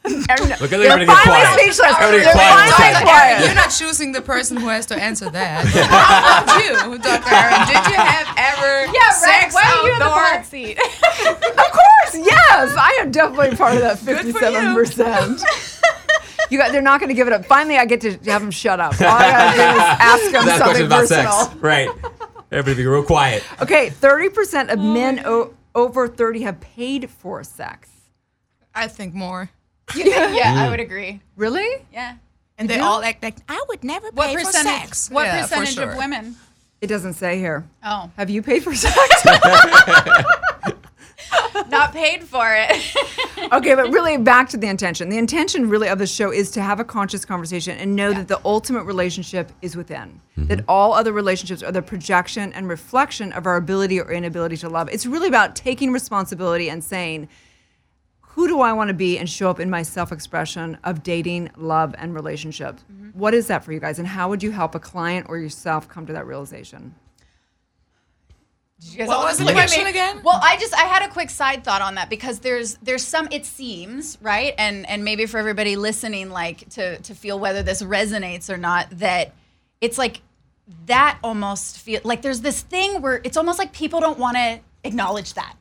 [0.09, 1.59] Look at everybody They're get quiet.
[1.59, 1.81] speechless.
[1.99, 3.45] Everybody get They're quiet in finally quiet.
[3.47, 5.67] You're not choosing the person who has to answer that.
[5.67, 7.35] How about you, Dr.
[7.35, 7.67] Aaron?
[7.67, 9.15] Did you have ever Yeah, right.
[9.43, 10.45] sex Why are you in the outdoor?
[10.45, 10.79] seat?
[10.79, 12.75] Of course, yes.
[12.79, 14.17] I am definitely part of that for you.
[14.17, 15.43] fifty-seven percent.
[16.51, 17.45] You got, they're not going to give it up.
[17.45, 18.99] Finally, I get to have them shut up.
[19.03, 21.33] All I got to do is ask them Ask something questions about personal.
[21.33, 21.55] sex.
[21.57, 21.89] Right.
[22.51, 23.43] Everybody be real quiet.
[23.61, 27.91] Okay, thirty percent of men o- over thirty have paid for sex.
[28.75, 29.51] I think more.
[29.95, 30.05] yeah,
[30.57, 30.71] I mm.
[30.71, 31.21] would agree.
[31.37, 31.85] Really?
[31.93, 32.17] Yeah.
[32.59, 34.81] And they all act like, I would never What pay for percentage?
[34.81, 35.11] sex.
[35.11, 35.91] What Yeah, for percentage sure.
[35.93, 36.37] of women?
[36.81, 37.65] It doesn't say here.
[37.85, 38.95] Oh, Have you paid for sex?
[41.69, 42.95] not paid for it.
[43.53, 45.09] okay, but really back to the intention.
[45.09, 48.29] The intention really of the show is to have a conscious conversation and know that
[48.29, 50.21] the ultimate relationship is within.
[50.37, 50.47] Mm-hmm.
[50.47, 54.69] That all other relationships are the projection and reflection of our ability or inability to
[54.69, 54.89] love.
[54.91, 57.29] It's really about taking responsibility and saying,
[58.21, 61.51] who do I want to be and show up in my self expression of dating,
[61.57, 62.77] love, and relationship?
[62.77, 63.19] Mm-hmm.
[63.19, 63.99] What is that for you guys?
[63.99, 66.95] And how would you help a client or yourself come to that realization?
[68.81, 70.21] Did you guys What was the look at question again?
[70.23, 73.29] Well, I just I had a quick side thought on that because there's there's some
[73.33, 77.83] it seems right and and maybe for everybody listening like to to feel whether this
[77.83, 79.35] resonates or not that
[79.81, 80.21] it's like
[80.87, 84.61] that almost feel like there's this thing where it's almost like people don't want to
[84.85, 85.57] acknowledge that.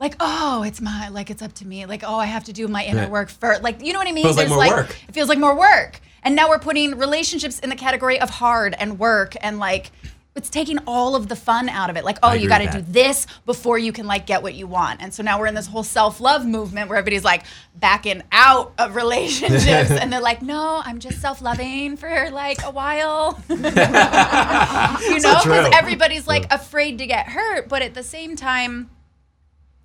[0.00, 1.84] Like, oh, it's my like it's up to me.
[1.86, 3.08] Like, oh, I have to do my inner Yeah.
[3.08, 3.62] work first.
[3.62, 4.24] Like, you know what I mean?
[4.24, 4.96] Feels like There's more work.
[5.08, 6.00] It feels like more work.
[6.22, 9.90] And now we're putting relationships in the category of hard and work and like
[10.38, 12.04] it's taking all of the fun out of it.
[12.04, 14.68] Like, oh, I you got to do this before you can like get what you
[14.68, 15.02] want.
[15.02, 18.94] And so now we're in this whole self-love movement where everybody's like backing out of
[18.94, 25.72] relationships and they're like, "No, I'm just self-loving for like a while." you know, because
[25.74, 28.90] everybody's like afraid to get hurt, but at the same time,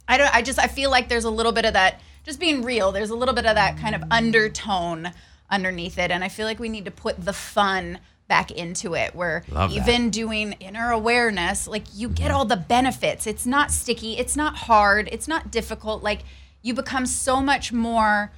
[0.08, 0.34] I don't.
[0.34, 2.00] I just I feel like there's a little bit of that.
[2.24, 5.12] Just being real, there's a little bit of that kind of undertone
[5.50, 9.14] underneath it, and I feel like we need to put the fun back into it.
[9.16, 9.82] Where Love that.
[9.82, 13.28] even doing inner awareness, like you get all the benefits.
[13.28, 14.18] It's not sticky.
[14.18, 15.10] It's not hard.
[15.12, 16.04] It's not difficult.
[16.04, 16.22] Like
[16.62, 18.32] you become so much more.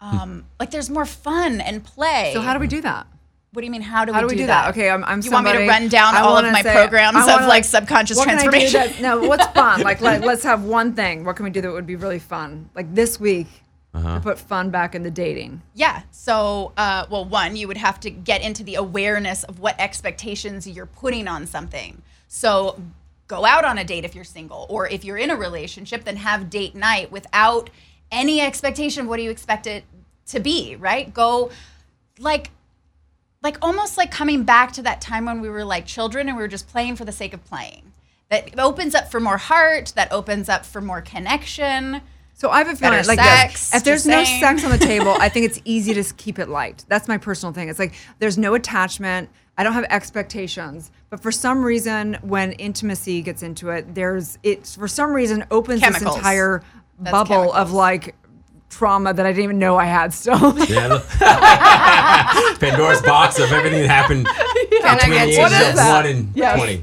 [0.00, 2.30] Um, like there's more fun and play.
[2.34, 3.06] So how do we do that?
[3.52, 3.82] What do you mean?
[3.82, 4.70] How do How we do we do that?
[4.70, 7.18] Okay, I'm, I'm you want me to run down I all of my say- programs
[7.18, 9.02] of wanna, like subconscious what can I do transformation?
[9.02, 9.82] that- no, what's fun?
[9.84, 11.24] Like, let, let's have one thing.
[11.24, 12.70] What can we do that would be really fun?
[12.74, 13.46] Like this week,
[13.94, 14.14] Uh-huh.
[14.14, 15.60] to put fun back in the dating.
[15.74, 16.02] Yeah.
[16.12, 20.66] So, uh, well, one, you would have to get into the awareness of what expectations
[20.66, 22.00] you're putting on something.
[22.26, 22.80] So,
[23.28, 26.16] go out on a date if you're single, or if you're in a relationship, then
[26.16, 27.68] have date night without
[28.10, 29.84] any expectation of what do you expect it
[30.26, 31.12] to be, right?
[31.12, 31.50] Go
[32.18, 32.50] like
[33.42, 36.42] like almost like coming back to that time when we were like children and we
[36.42, 37.92] were just playing for the sake of playing.
[38.28, 42.02] That opens up for more heart, that opens up for more connection.
[42.34, 43.74] So I have a feeling like sex.
[43.74, 44.40] If there's no saying.
[44.40, 46.84] sex on the table, I think it's easy to keep it light.
[46.88, 47.68] That's my personal thing.
[47.68, 49.28] It's like there's no attachment.
[49.56, 50.90] I don't have expectations.
[51.10, 55.80] But for some reason, when intimacy gets into it, there's it's for some reason opens
[55.80, 56.04] Chemicals.
[56.04, 56.62] this entire
[56.98, 58.16] That's bubble of like
[58.70, 60.58] trauma that I didn't even know I had still.
[60.68, 60.98] Yeah.
[62.58, 64.26] Pandora's box of everything that happened
[64.80, 66.56] Can I between the ages of one and Yes.
[66.56, 66.82] twenty.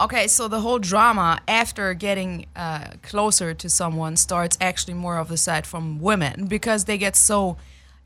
[0.00, 5.28] Okay, so the whole drama after getting uh, closer to someone starts actually more of
[5.28, 7.58] the side from women because they get so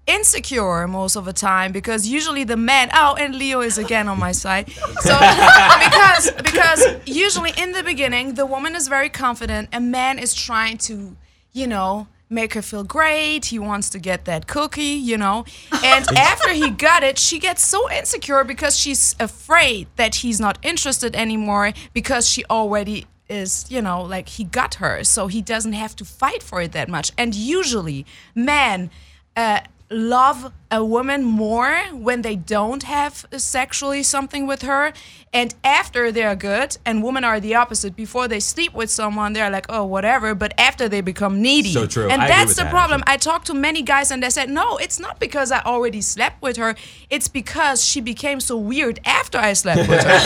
[0.06, 4.18] insecure most of the time because usually the man oh and Leo is again on
[4.18, 4.70] my side.
[5.00, 5.16] So
[5.84, 10.78] because because usually in the beginning the woman is very confident and man is trying
[10.78, 11.16] to
[11.52, 15.44] you know make her feel great he wants to get that cookie you know?
[15.84, 20.58] And after he got it she gets so insecure because she's afraid that he's not
[20.62, 25.04] interested anymore because she already is you know like he got her.
[25.04, 27.12] So he doesn't have to fight for it that much.
[27.16, 28.90] And usually men
[29.36, 31.74] uh, love a woman more
[32.06, 34.92] when they don't have sexually something with her
[35.32, 39.50] and after they're good and women are the opposite before they sleep with someone they're
[39.58, 42.08] like oh whatever but after they become needy So true.
[42.12, 43.14] and I that's the that, problem actually.
[43.14, 46.42] i talked to many guys and they said no it's not because i already slept
[46.42, 46.74] with her
[47.10, 50.10] it's because she became so weird after i slept with her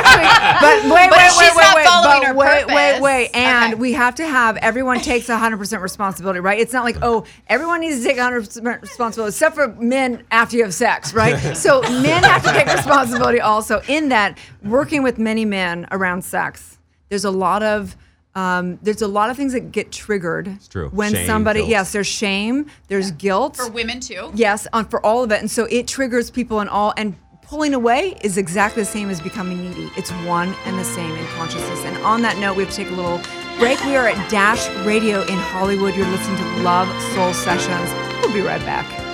[0.00, 0.28] Actually,
[0.64, 3.80] but wait, But wait, she's wait, wait, wait, but wait, wait, wait, and Okay.
[3.80, 6.58] we have to have everyone takes 100% responsibility, right?
[6.58, 10.62] It's not like oh, everyone needs to take 100% responsibility, except for men after you
[10.62, 11.54] have sex, right?
[11.56, 13.82] so men have to take responsibility also.
[13.88, 16.78] In that, working with many men around sex,
[17.10, 17.96] there's a lot of
[18.34, 20.88] um, there's a lot of things that get triggered it's true.
[20.90, 21.70] when Shame, somebody guilt.
[21.70, 24.30] yes, there's shame, there's guilt For women too.
[24.34, 26.94] Yes, on for all of it, and so it triggers people in all.
[26.96, 29.90] And pulling away is exactly the same as becoming needy.
[29.96, 31.84] It's one and the same in consciousness.
[31.84, 33.20] And on that note, we have to take a little
[33.58, 33.84] break.
[33.84, 35.96] We are at Dash Radio in Hollywood.
[35.96, 37.90] You're listening to Love Soul Sessions.
[38.22, 39.09] We'll be right back.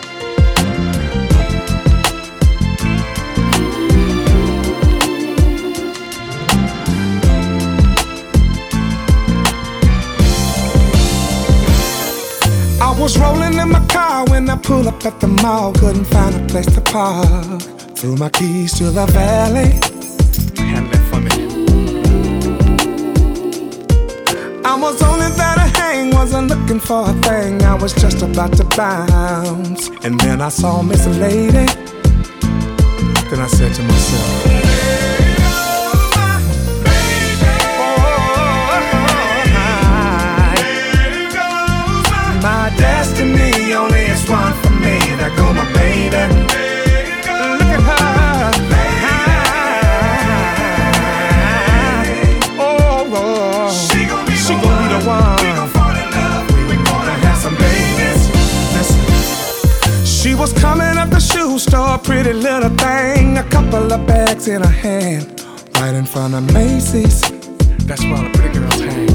[13.07, 15.73] Was rolling in my car when I pulled up at the mall.
[15.75, 17.63] Couldn't find a place to park.
[17.97, 19.71] Threw my keys to the valley.
[20.59, 21.35] Handle it for me.
[24.65, 27.63] I was only there to hang, wasn't looking for a thing.
[27.63, 29.89] I was just about to bounce.
[30.03, 31.67] And then I saw Miss Lady.
[33.31, 34.76] Then I said to myself,
[44.29, 44.99] only is one for me.
[45.17, 46.17] There go my baby.
[47.59, 48.53] Look at her.
[52.59, 53.71] Oh, oh.
[53.73, 55.37] She gon' be, the one.
[55.37, 56.47] We gon' fall in love.
[56.69, 58.31] We gonna have some babies.
[58.75, 60.05] Listen.
[60.05, 63.39] She was coming up the shoe store, pretty little thing.
[63.39, 65.43] A couple of bags in her hand,
[65.75, 67.21] right in front of Macy's.
[67.87, 69.07] That's where all the pretty girls hang.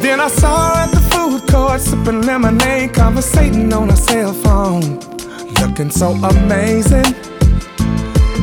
[0.00, 1.01] Then I saw her at the
[1.52, 4.98] court sipping lemonade, conversating on her cell phone,
[5.60, 7.14] looking so amazing.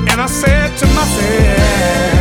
[0.09, 2.18] And I said to myself,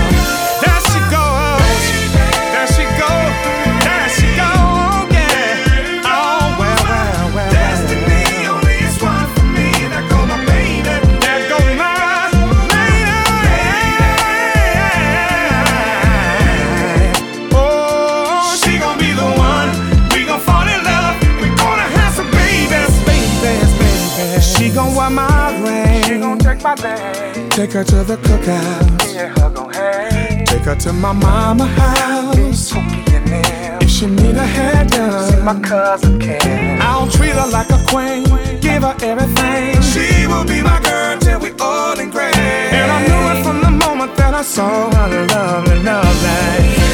[26.59, 27.51] Take my name.
[27.51, 29.15] Take her to the cookout.
[29.15, 30.45] Yeah, her gon' hang.
[30.45, 32.73] Take her to my mama house.
[32.75, 33.83] And.
[33.83, 36.83] If she need a hair done, My cousin Ken.
[36.83, 38.25] I'll treat her like a queen.
[38.61, 39.81] Give her everything.
[39.83, 42.33] She will be my girl till we old and gray.
[42.35, 46.88] And I knew it from the moment that I saw her lovely, lovely.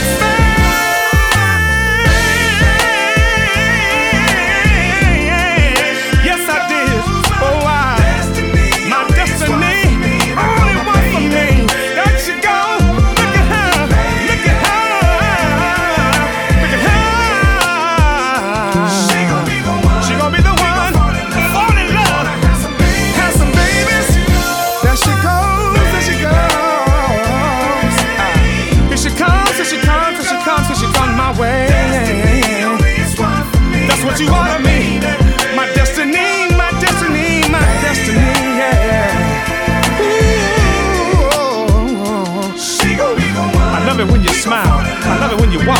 [45.24, 45.78] Love it when you walk.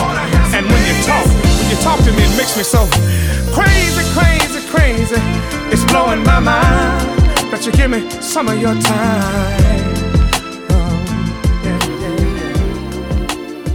[0.54, 1.26] And when you talk.
[1.26, 2.86] When you talk to me, it makes me so
[3.52, 5.20] crazy, crazy, crazy.
[5.70, 7.20] It's blowing my mind
[7.52, 9.94] that you give me some of your time.
[10.70, 10.90] Oh.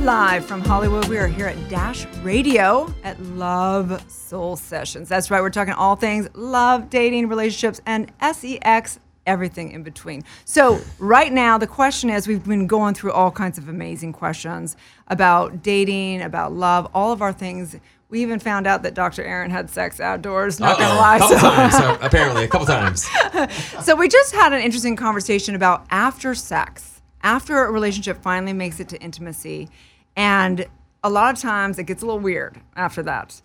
[0.02, 5.08] Live from Hollywood, we are here at Dash Radio at Love Soul Sessions.
[5.08, 9.00] That's right, we're talking all things love, dating, relationships, and sex,
[9.30, 10.24] everything in between.
[10.44, 14.76] So, right now, the question is we've been going through all kinds of amazing questions
[15.08, 17.76] about dating, about love, all of our things.
[18.10, 19.24] We even found out that Dr.
[19.24, 21.20] Erin had sex outdoors, not gonna lie.
[21.20, 23.08] Couple so- times, so apparently, a couple times.
[23.86, 28.80] so we just had an interesting conversation about after sex, after a relationship finally makes
[28.80, 29.70] it to intimacy,
[30.16, 30.66] and
[31.04, 33.42] a lot of times it gets a little weird after that.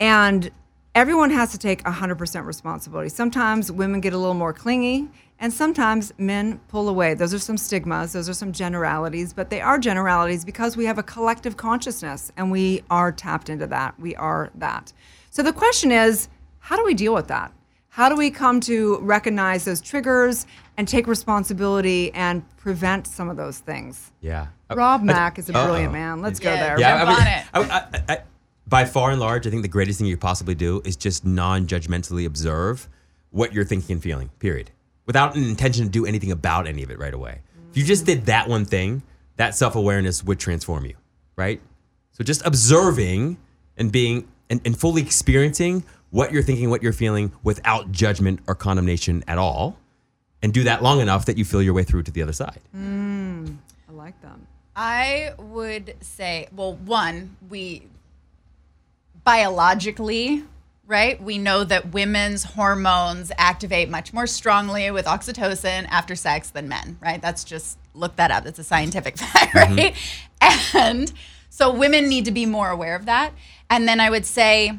[0.00, 0.50] And
[0.94, 3.08] everyone has to take 100% responsibility.
[3.08, 7.14] Sometimes women get a little more clingy, and sometimes men pull away.
[7.14, 10.98] Those are some stigmas, those are some generalities, but they are generalities because we have
[10.98, 13.98] a collective consciousness and we are tapped into that.
[13.98, 14.92] We are that.
[15.30, 16.28] So the question is
[16.58, 17.52] how do we deal with that?
[17.88, 23.38] How do we come to recognize those triggers and take responsibility and prevent some of
[23.38, 24.12] those things?
[24.20, 24.48] Yeah.
[24.74, 25.64] Rob Uh, Mack is a uh-oh.
[25.64, 26.20] brilliant man.
[26.20, 26.78] Let's go there.
[26.78, 27.44] Yeah, I mean, on it.
[27.72, 28.22] I- I- I-
[28.70, 31.26] by far and large, I think the greatest thing you could possibly do is just
[31.26, 32.88] non-judgmentally observe
[33.30, 34.30] what you're thinking and feeling.
[34.38, 34.70] Period.
[35.06, 37.40] Without an intention to do anything about any of it right away.
[37.70, 39.02] If you just did that one thing,
[39.36, 40.94] that self-awareness would transform you,
[41.36, 41.60] right?
[42.12, 43.38] So just observing
[43.76, 48.54] and being and, and fully experiencing what you're thinking, what you're feeling, without judgment or
[48.54, 49.78] condemnation at all,
[50.42, 52.60] and do that long enough that you feel your way through to the other side.
[52.76, 53.56] Mm,
[53.88, 54.46] I like them.
[54.74, 57.82] I would say, well, one, we
[59.30, 60.42] biologically,
[60.88, 61.22] right?
[61.22, 66.98] We know that women's hormones activate much more strongly with oxytocin after sex than men,
[67.00, 67.22] right?
[67.22, 68.42] That's just look that up.
[68.42, 69.76] That's a scientific fact, mm-hmm.
[69.76, 70.74] right?
[70.74, 71.12] And
[71.48, 73.32] so women need to be more aware of that.
[73.70, 74.76] And then I would say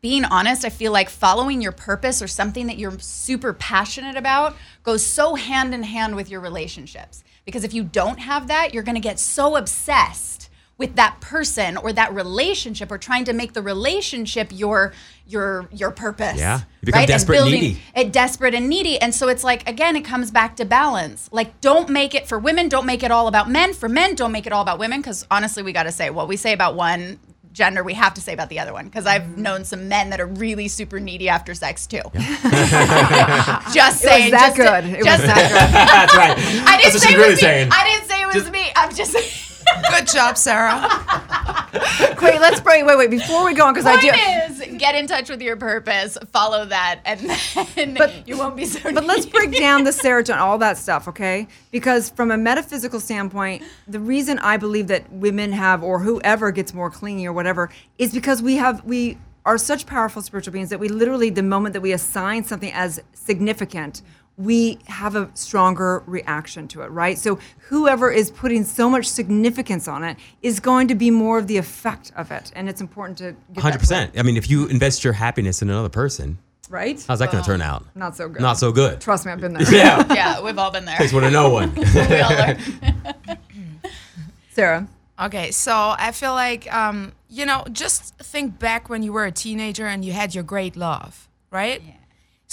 [0.00, 4.56] being honest, I feel like following your purpose or something that you're super passionate about
[4.82, 7.22] goes so hand in hand with your relationships.
[7.44, 11.76] Because if you don't have that, you're going to get so obsessed with that person
[11.76, 14.92] or that relationship or trying to make the relationship your
[15.26, 16.36] your your purpose.
[16.36, 16.58] Yeah.
[16.80, 17.78] You become And desperate and needy.
[17.94, 19.00] It desperate and needy.
[19.00, 21.28] And so it's like again, it comes back to balance.
[21.32, 23.72] Like don't make it for women, don't make it all about men.
[23.72, 25.00] For men, don't make it all about women.
[25.02, 27.20] Cause honestly, we gotta say what we say about one
[27.52, 28.84] gender, we have to say about the other one.
[28.86, 32.00] Because I've known some men that are really super needy after sex too.
[33.72, 34.32] just It saying.
[34.32, 34.84] was that just to- good.
[34.86, 36.36] It was just- that That's right.
[36.66, 37.68] I didn't That's what say she's it really was saying.
[37.68, 37.74] me.
[37.76, 38.72] I didn't say it was me.
[38.74, 39.30] I'm just saying.
[39.90, 40.80] Good job, Sarah.
[41.72, 42.18] good.
[42.22, 42.86] Wait, let's break.
[42.86, 43.10] Wait, wait.
[43.10, 44.08] Before we go on, because I do.
[44.08, 47.20] Is, get in touch with your purpose, follow that, and
[47.74, 48.92] then But- you won't be so.
[48.92, 51.46] But let's break down the serotonin, all that stuff, okay?
[51.70, 56.72] Because from a metaphysical standpoint, the reason I believe that women have, or whoever gets
[56.72, 60.80] more clingy or whatever, is because we have we are such powerful spiritual beings that
[60.80, 64.00] we literally, the moment that we assign something as significant,
[64.36, 67.16] we have a stronger reaction to it, right?
[67.18, 71.46] So whoever is putting so much significance on it is going to be more of
[71.46, 74.18] the effect of it, and it's important to Hundred percent.
[74.18, 77.02] I mean, if you invest your happiness in another person, right.
[77.06, 77.84] how's that going to turn out?
[77.94, 78.42] Not so good.
[78.42, 79.00] Not so good.
[79.00, 79.62] Trust me, I've been there.
[79.72, 80.12] Yeah.
[80.14, 80.96] yeah, we've all been there.
[80.96, 81.72] Takes one to know one.
[81.74, 82.56] we all are.
[84.50, 84.88] Sarah.
[85.20, 89.32] Okay, so I feel like um, you know, just think back when you were a
[89.32, 91.80] teenager and you had your great love, right?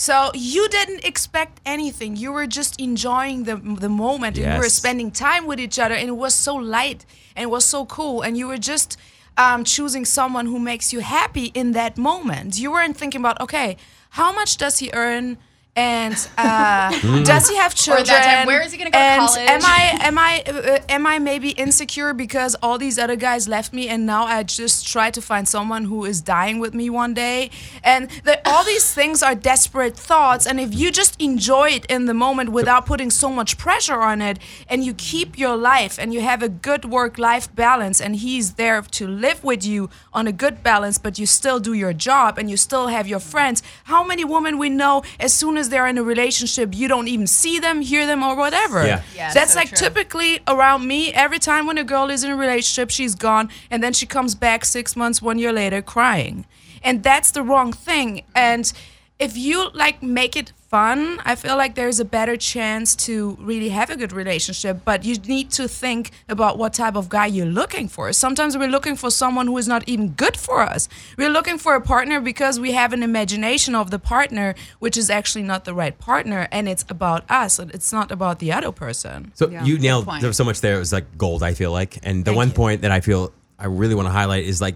[0.02, 2.16] So you didn't expect anything.
[2.16, 5.94] You were just enjoying the the moment, and you were spending time with each other,
[5.94, 8.98] and it was so light and it was so cool, and you were just
[9.38, 12.58] um, choosing someone who makes you happy in that moment.
[12.58, 13.78] You weren't thinking about, okay,
[14.10, 15.38] how much does he earn?
[15.74, 16.92] And uh,
[17.24, 18.06] does he have children?
[18.06, 19.50] time, where is he gonna go to and college?
[19.50, 23.72] Am I am I uh, am I maybe insecure because all these other guys left
[23.72, 27.14] me, and now I just try to find someone who is dying with me one
[27.14, 27.52] day?
[27.86, 30.46] And the, all these things are desperate thoughts.
[30.46, 34.22] And if you just enjoy it in the moment without putting so much pressure on
[34.22, 38.18] it, and you keep your life and you have a good work life balance, and
[38.18, 41.94] he's there to live with you on a good balance, but you still do your
[41.94, 43.64] job and you still have your friends.
[43.86, 47.28] How many women we know as soon as they're in a relationship, you don't even
[47.28, 48.86] see them, hear them, or whatever.
[48.86, 49.04] Yeah.
[49.16, 49.78] Yeah, That's so like true.
[49.78, 51.14] typically around me.
[51.14, 54.36] Every time when a girl is in a relationship, she's gone, and then she comes
[54.36, 56.46] back six months, one year later, crying,
[56.84, 58.24] and that's the wrong thing.
[58.36, 58.72] And
[59.20, 63.70] if you like make it fun, I feel like there's a better chance to really
[63.70, 64.80] have a good relationship.
[64.86, 68.12] But you need to think about what type of guy you're looking for.
[68.14, 70.88] Sometimes we're looking for someone who is not even good for us.
[71.18, 75.10] We're looking for a partner because we have an imagination of the partner, which is
[75.10, 77.60] actually not the right partner, and it's about us.
[77.60, 79.34] It's not about the other person.
[79.36, 79.66] So Yeah.
[79.66, 80.22] you nailed point.
[80.22, 80.76] there was so much there.
[80.78, 81.44] It was like gold.
[81.44, 82.54] I feel like, and the Thank one you.
[82.54, 84.76] point that I feel I really want to highlight is like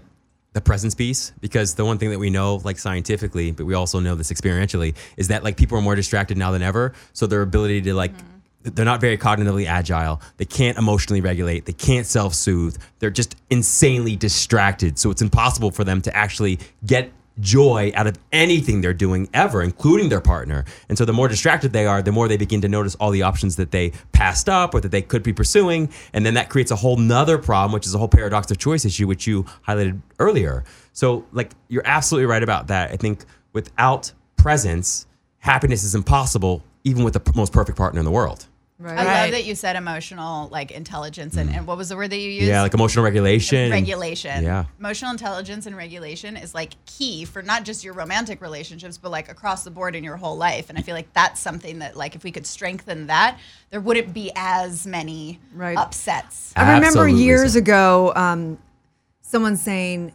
[0.56, 4.00] the presence piece because the one thing that we know like scientifically, but we also
[4.00, 6.94] know this experientially, is that like people are more distracted now than ever.
[7.12, 8.70] So their ability to like mm-hmm.
[8.70, 10.22] they're not very cognitively agile.
[10.38, 11.66] They can't emotionally regulate.
[11.66, 12.78] They can't self-soothe.
[13.00, 14.98] They're just insanely distracted.
[14.98, 19.62] So it's impossible for them to actually get joy out of anything they're doing ever,
[19.62, 20.64] including their partner.
[20.88, 23.22] And so the more distracted they are, the more they begin to notice all the
[23.22, 25.90] options that they passed up or that they could be pursuing.
[26.12, 28.84] And then that creates a whole nother problem, which is a whole paradox of choice
[28.84, 30.64] issue, which you highlighted earlier.
[30.92, 32.90] So like you're absolutely right about that.
[32.90, 35.06] I think without presence,
[35.38, 38.46] happiness is impossible, even with the most perfect partner in the world.
[38.78, 38.98] Right.
[38.98, 42.18] I love that you said emotional like intelligence and, and what was the word that
[42.18, 42.46] you used?
[42.46, 43.70] Yeah, like emotional regulation.
[43.70, 44.44] regulation.
[44.44, 44.66] Yeah.
[44.78, 49.30] Emotional intelligence and regulation is like key for not just your romantic relationships, but like
[49.30, 50.68] across the board in your whole life.
[50.68, 53.38] And I feel like that's something that like if we could strengthen that,
[53.70, 55.78] there wouldn't be as many Right.
[55.78, 56.52] upsets.
[56.54, 57.58] I remember Absolutely, years so.
[57.60, 58.58] ago, um,
[59.22, 60.12] someone saying,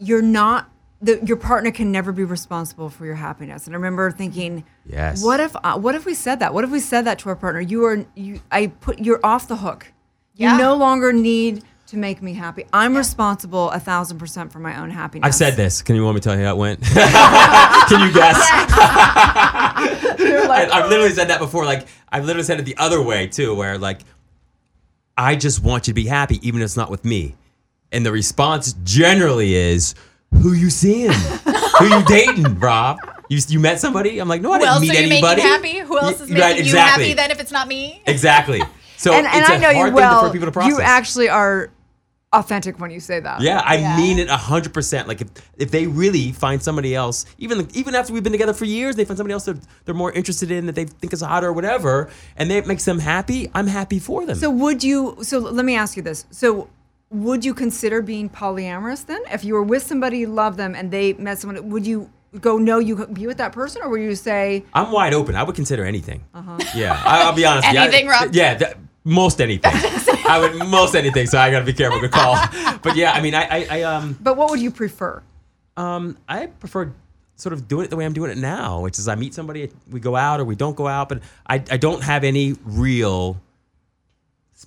[0.00, 0.68] "You're not
[1.04, 5.22] the, your partner can never be responsible for your happiness." And I remember thinking, Yes.
[5.24, 6.52] what if uh, what if we said that?
[6.54, 7.60] What if we said that to our partner?
[7.60, 8.40] You are you.
[8.50, 9.92] I put you're off the hook.
[10.36, 12.64] You no longer need to make me happy.
[12.72, 15.26] I'm responsible a thousand percent for my own happiness.
[15.26, 15.80] I've said this.
[15.82, 16.80] Can you want me to tell you how it went?
[16.82, 18.36] Can you guess?
[19.36, 21.64] I, I've literally said that before.
[21.64, 24.00] Like I've literally said it the other way too, where like
[25.16, 27.36] I just want you to be happy, even if it's not with me.
[27.92, 29.94] And the response generally is,
[30.42, 31.10] "Who you seeing?
[31.78, 32.98] Who you dating, Rob?
[33.28, 35.42] You, you met somebody?" I'm like, "No, I Who didn't else meet are you anybody."
[35.42, 35.78] making happy?
[35.80, 38.02] Who else is making right, you happy then if it's not me?
[38.06, 38.62] Exactly.
[38.96, 40.26] So and, and it's know hard you thing well.
[40.26, 40.70] for people to process.
[40.72, 41.70] You actually are
[42.32, 43.40] authentic when you say that.
[43.40, 43.96] Yeah, I Yeah.
[43.96, 45.08] mean it hundred percent.
[45.08, 48.64] Like if, if they really find somebody else, even even after we've been together for
[48.64, 51.48] years, they find somebody else that they're more interested in that they think is hotter
[51.48, 53.50] or whatever, and they, it makes them happy.
[53.54, 54.36] I'm happy for them.
[54.36, 55.16] So would you?
[55.22, 56.26] So let me ask you this.
[56.30, 56.68] So
[57.14, 59.22] would you consider being polyamorous then?
[59.32, 62.10] If you were with somebody, you love them, and they met someone, would you
[62.40, 62.78] go no?
[62.78, 64.64] You could be with that person, or would you say?
[64.74, 65.36] I'm wide open.
[65.36, 66.24] I would consider anything.
[66.34, 66.58] uh-huh.
[66.74, 67.68] Yeah, I, I'll be honest.
[67.68, 67.80] with you.
[67.80, 68.34] I- Anything, Rob?
[68.34, 69.70] Yeah, th- most anything.
[70.26, 71.26] I would most anything.
[71.26, 72.36] So I got to be careful to call.
[72.82, 75.22] But yeah, I mean, I, I, I um But what would you prefer?
[75.76, 76.92] Um, I prefer
[77.36, 79.70] sort of doing it the way I'm doing it now, which is I meet somebody,
[79.90, 83.40] we go out or we don't go out, but I, I don't have any real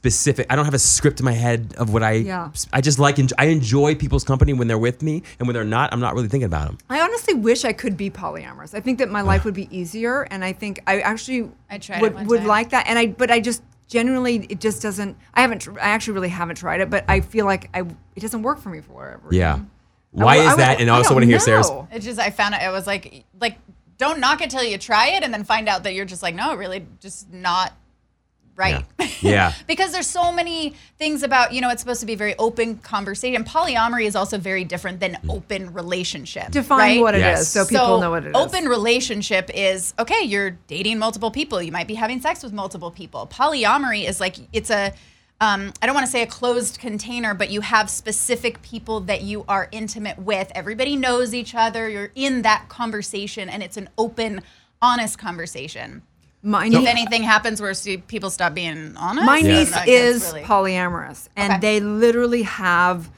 [0.01, 0.45] specific.
[0.49, 2.11] I don't have a script in my head of what I.
[2.13, 2.51] Yeah.
[2.71, 5.63] I just like enj- I enjoy people's company when they're with me, and when they're
[5.63, 6.77] not, I'm not really thinking about them.
[6.89, 8.73] I honestly wish I could be polyamorous.
[8.75, 12.01] I think that my life would be easier, and I think I actually I tried
[12.01, 12.87] would would like that.
[12.87, 15.17] And I, but I just genuinely, it just doesn't.
[15.33, 15.67] I haven't.
[15.81, 17.79] I actually really haven't tried it, but I feel like I
[18.15, 19.29] it doesn't work for me for whatever.
[19.31, 19.53] Yeah.
[19.53, 19.71] reason.
[20.11, 20.69] Why I would- I is that?
[20.75, 21.69] would- And I also want to hear Sarah's.
[21.69, 21.87] know.
[21.91, 22.61] It's just I found it.
[22.61, 23.57] It was like like
[23.97, 26.35] don't knock it till you try it, and then find out that you're just like
[26.35, 27.73] no, really, just not
[28.57, 28.83] right.
[28.99, 29.07] Yeah.
[29.19, 29.53] Yeah.
[29.65, 32.77] because there's so many things about you know it's supposed to be a very open
[32.77, 33.43] conversation.
[33.43, 36.51] Polyamory is also very different than open relationship.
[36.51, 37.01] Define right?
[37.01, 37.47] what it is, Yes.
[37.49, 38.35] so people know what it is.
[38.35, 40.21] Open relationship is okay.
[40.23, 41.61] You're dating multiple people.
[41.61, 43.25] You might be having sex with multiple people.
[43.31, 44.93] Polyamory is like it's a.
[45.39, 49.21] Um, I don't want to say a closed container, but you have specific people that
[49.21, 50.51] you are intimate with.
[50.55, 51.87] Everybody knows each other.
[51.87, 54.41] You're in that conversation, and it's an open,
[54.81, 56.01] honest conversation.
[56.47, 60.25] My niece, If anything happens where see, people stop being honest, my niece that gets
[60.25, 61.59] is really- polyamorous, and Okay.
[61.59, 63.09] they literally have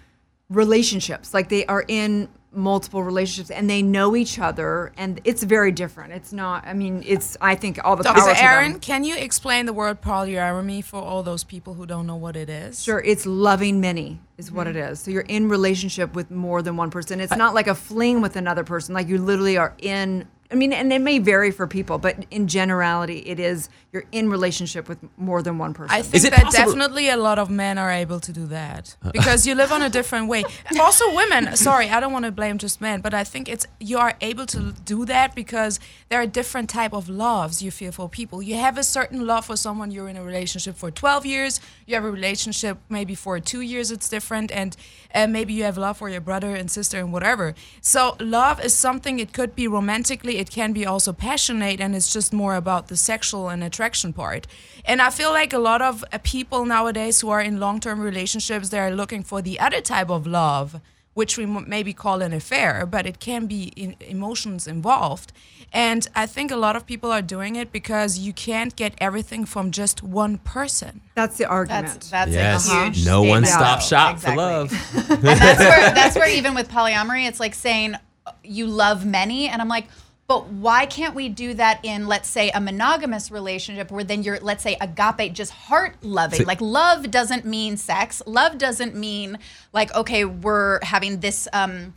[0.49, 1.33] relationships.
[1.33, 6.11] Like they are in multiple relationships, and they know each other, and it's very different.
[6.13, 6.65] It's not.
[6.65, 7.37] I mean, it's.
[7.39, 8.33] I think all the power Dr.
[8.33, 8.79] to Erin, them.
[8.81, 12.49] can you explain the word polyamory for all those people who don't know what it
[12.49, 12.81] is?
[12.81, 14.93] Sure, it's loving many is what it Mm-hmm.
[14.93, 14.99] is.
[15.01, 17.19] So you're in relationship with more than one person.
[17.19, 18.95] It's not like a fling with another person.
[18.95, 22.47] Like you literally are in I mean, and it may vary for people, but in
[22.47, 25.95] generality, it is you're in relationship with more than one person.
[25.97, 28.45] I think Is it that possible- definitely a lot of men are able to do
[28.47, 30.43] that because you live on a different way.
[30.79, 31.55] Also, women.
[31.55, 34.45] Sorry, I don't want to blame just men, but I think it's you are able
[34.45, 35.79] to do that because
[36.09, 38.43] there are different type of loves you feel for people.
[38.43, 41.59] You have a certain love for someone you're in a relationship for 12 years.
[41.87, 43.89] You have a relationship maybe for two years.
[43.89, 44.77] It's different, and
[45.15, 47.55] uh, maybe you have love for your brother and sister and whatever.
[47.81, 49.17] So love is something.
[49.17, 50.37] It could be romantically.
[50.37, 54.47] It can be also passionate, and it's just more about the sexual and attraction part.
[54.85, 58.69] And I feel like a lot of uh, people nowadays who are in long-term relationships,
[58.69, 60.81] they are looking for the other type of love,
[61.13, 65.31] which we m- maybe call an affair, but it can be in emotions involved.
[65.71, 69.45] And I think a lot of people are doing it because you can't get everything
[69.45, 71.01] from just one person.
[71.15, 71.87] that's the argument.
[71.87, 72.69] That's that's Yes.
[72.69, 74.31] a huge No one stop shop Exactly.
[74.35, 74.71] for love.
[75.11, 79.47] and that's where that's where even with polyamory, it's like saying uh, you love many,
[79.47, 79.85] and I'm like,
[80.29, 84.39] but why can't we do that in let's say a monogamous relationship where then you're
[84.39, 86.41] let's say agape, just heart loving.
[86.41, 88.21] So- like love doesn't mean sex.
[88.27, 89.39] Love doesn't mean
[89.73, 91.47] like okay, we're having this.
[91.51, 91.93] um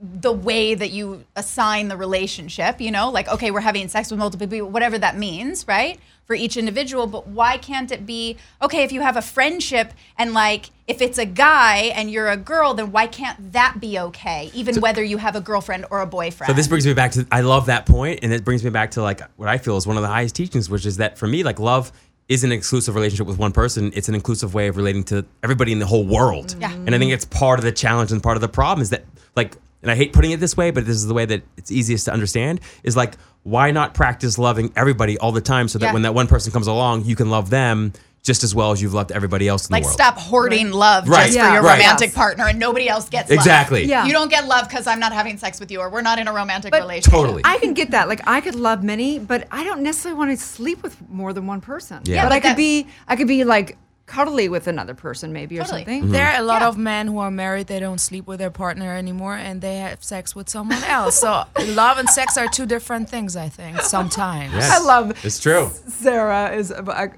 [0.00, 4.18] the way that you assign the relationship, you know, like, okay, we're having sex with
[4.18, 5.98] multiple people, whatever that means, right?
[6.26, 7.06] For each individual.
[7.06, 11.18] But why can't it be, okay, if you have a friendship and like, if it's
[11.18, 14.50] a guy and you're a girl, then why can't that be okay?
[14.52, 16.48] Even whether you have a girlfriend or a boyfriend.
[16.48, 18.92] So this brings me back to I love that point, and it brings me back
[18.92, 21.26] to like what I feel is one of the highest teachings, which is that for
[21.26, 21.90] me, like love
[22.28, 23.92] isn't an exclusive relationship with one person.
[23.94, 26.56] It's an inclusive way of relating to everybody in the whole world.
[26.60, 26.72] Yeah.
[26.72, 29.04] And I think it's part of the challenge and part of the problem is that
[29.36, 29.56] like,
[29.86, 32.06] and I hate putting it this way, but this is the way that it's easiest
[32.06, 32.60] to understand.
[32.82, 33.14] Is like,
[33.44, 35.92] why not practice loving everybody all the time so that Yeah.
[35.92, 37.92] when that one person comes along, you can love them
[38.24, 39.94] just as well as you've loved everybody else in like the world.
[39.94, 41.26] stop hoarding love Right.
[41.26, 41.46] just Yeah.
[41.46, 41.78] for your Right.
[41.78, 42.14] romantic Yes.
[42.16, 43.82] partner and nobody else gets Exactly.
[43.82, 43.88] love.
[43.88, 44.04] Yeah.
[44.04, 46.26] You don't get love because I'm not having sex with you or we're not in
[46.26, 47.12] a romantic But- relationship.
[47.12, 47.42] Totally.
[47.44, 48.08] I can get that.
[48.08, 51.46] Like I could love many, but I don't necessarily want to sleep with more than
[51.46, 52.00] one person.
[52.02, 52.16] Yeah.
[52.16, 55.56] Yeah, but, but I could be I could be like cuddly with another person maybe
[55.56, 55.82] Totally.
[55.82, 56.02] or something.
[56.04, 56.12] Mm-hmm.
[56.12, 56.68] There are a lot Yeah.
[56.68, 60.02] of men who are married, they don't sleep with their partner anymore, and they have
[60.04, 61.16] sex with someone else.
[61.20, 64.52] so love and sex are two different things, I think, sometimes.
[64.54, 64.70] Yes.
[64.70, 65.70] I love It's true.
[65.88, 67.08] Sarah is uh,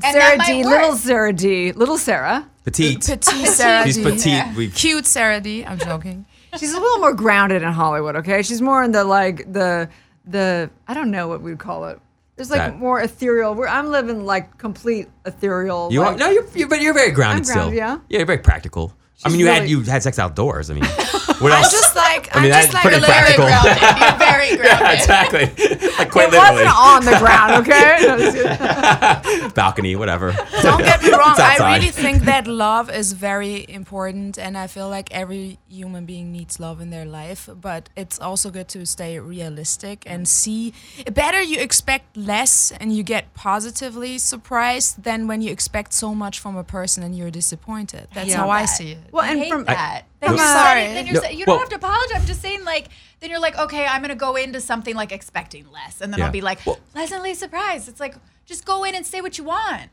[0.00, 0.66] Sarah D, work.
[0.72, 2.48] little Sarah D, little Sarah.
[2.64, 3.00] Petite.
[3.06, 3.92] Petite Sarah D.
[3.92, 4.54] She's petite.
[4.56, 5.64] We Cute Sarah D.
[5.64, 6.26] I'm joking.
[6.58, 8.14] She's a little more grounded in Hollywood.
[8.16, 9.88] Okay, she's more in the like the
[10.26, 11.98] the I don't know what we'd call it.
[12.36, 13.54] There's like That- more ethereal.
[13.54, 15.88] Where I'm living like complete ethereal.
[15.92, 17.74] You like, are no, you're, you're but you're very grounded, grounded, still.
[17.74, 17.98] yeah.
[18.08, 18.94] yeah, you're very practical.
[19.24, 20.70] I mean, you had you had sex outdoors.
[20.70, 20.84] I mean,
[21.42, 23.46] what I'm just like, I mean, I'm just like a pretty little Very practical.
[23.46, 24.00] grounded.
[24.00, 24.98] You're very grounded.
[24.98, 25.88] exactly.
[25.98, 27.96] Like quite It literally, wasn't on the ground, okay?
[29.42, 30.32] No, balcony, whatever.
[30.62, 31.34] Don't get me wrong.
[31.38, 36.32] I really think that love is very important, and I feel like every human being
[36.32, 37.48] needs love in their life.
[37.60, 40.72] But it's also good to stay realistic and see.
[41.12, 46.40] Better you expect less and you get positively surprised than when you expect so much
[46.40, 48.08] from a person and you're disappointed.
[48.14, 48.38] That's Yeah.
[48.38, 48.66] how I that.
[48.66, 48.98] see it.
[49.12, 50.02] Well, I and hate from that.
[50.04, 50.11] No.
[50.22, 50.86] Then you're I'm sorry.
[50.94, 52.20] Then you're No, sa- you don't have to apologize.
[52.20, 52.88] I'm just saying, like,
[53.20, 56.26] then you're like, okay, I'm gonna go into something like expecting less, and then Yeah.
[56.26, 57.88] I'll be like Well- pleasantly surprised.
[57.88, 58.14] It's like
[58.46, 59.90] just go in and say what you want.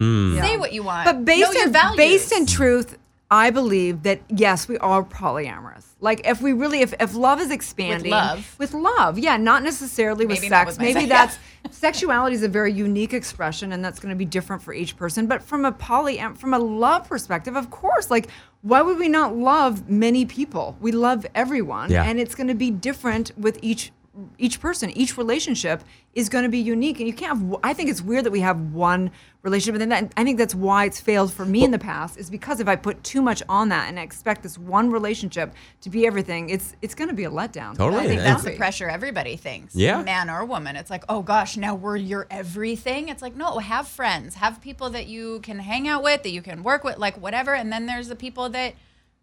[0.00, 0.38] Hmm.
[0.38, 1.04] Say what you want.
[1.04, 2.96] But based know your in based in truth,
[3.30, 5.84] I believe that yes, we are polyamorous.
[6.00, 8.56] Like if we really, if, if love is expanding with love.
[8.58, 10.78] with love, yeah, not necessarily with Maybe not sex.
[10.78, 14.24] with Maybe sex, that's sexuality is a very unique expression, and that's going to be
[14.24, 15.26] different for each person.
[15.26, 18.28] But from a polyam, from a love perspective, of course, like
[18.62, 20.76] why would we not love many people?
[20.80, 22.04] We love everyone, Yeah.
[22.04, 23.92] and it's going to be different with each
[24.38, 25.82] each person each relationship
[26.14, 28.40] is going to be unique and you can't have i think it's weird that we
[28.40, 29.10] have one
[29.42, 32.16] relationship and then that, i think that's why it's failed for me in the past
[32.18, 35.54] is because if i put too much on that and i expect this one relationship
[35.80, 38.04] to be everything it's it's going to be a letdown Totally.
[38.04, 39.74] I think that's the pressure everybody thinks.
[39.74, 40.02] Yeah.
[40.02, 40.76] Man or woman.
[40.76, 43.08] It's like, oh gosh, now we're your everything.
[43.08, 46.42] It's like, no, have friends, have people that you can hang out with, that you
[46.42, 47.54] can work with, like whatever.
[47.54, 48.74] And then there's the people that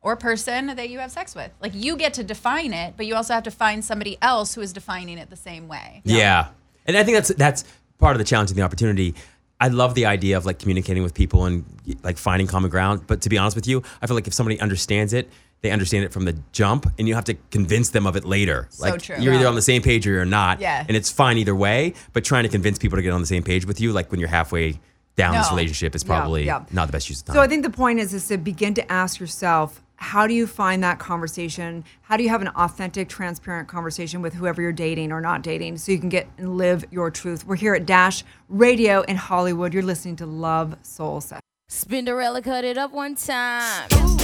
[0.01, 1.51] or person that you have sex with.
[1.61, 4.61] Like you get to define it, but you also have to find somebody else who
[4.61, 6.01] is defining it the same way.
[6.05, 6.47] Yeah.
[6.85, 7.63] And I think that's that's
[7.97, 9.15] part of the challenge and the opportunity.
[9.59, 11.65] I love the idea of like communicating with people and
[12.03, 13.01] like finding common ground.
[13.07, 15.29] But to be honest with you, I feel like if somebody understands it,
[15.61, 18.67] they understand it from the jump, and you have to convince them of it later.
[18.69, 19.15] So like true.
[19.19, 20.61] you're either on the same page or you're not.
[20.61, 20.85] Yeah.
[20.87, 21.95] And it's fine either way.
[22.13, 24.19] But trying to convince people to get on the same page with you, like when
[24.19, 24.79] you're halfway
[25.15, 26.63] down this relationship, is Yeah, probably yeah.
[26.71, 27.35] not the best use of time.
[27.35, 30.47] So I think the point is is to begin to ask yourself, how do you
[30.47, 31.83] find that conversation?
[32.03, 35.77] How do you have an authentic, transparent conversation with whoever you're dating or not dating
[35.77, 37.45] so you can get and live your truth?
[37.45, 39.73] We're here at Dash Radio in Hollywood.
[39.73, 41.41] You're listening to Love Soul Session.
[41.69, 44.16] Spinderella cut it up one time.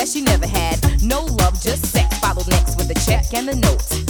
[0.00, 0.80] That she never had.
[1.02, 2.18] No love, just sex.
[2.20, 4.09] Followed next with a check and the note.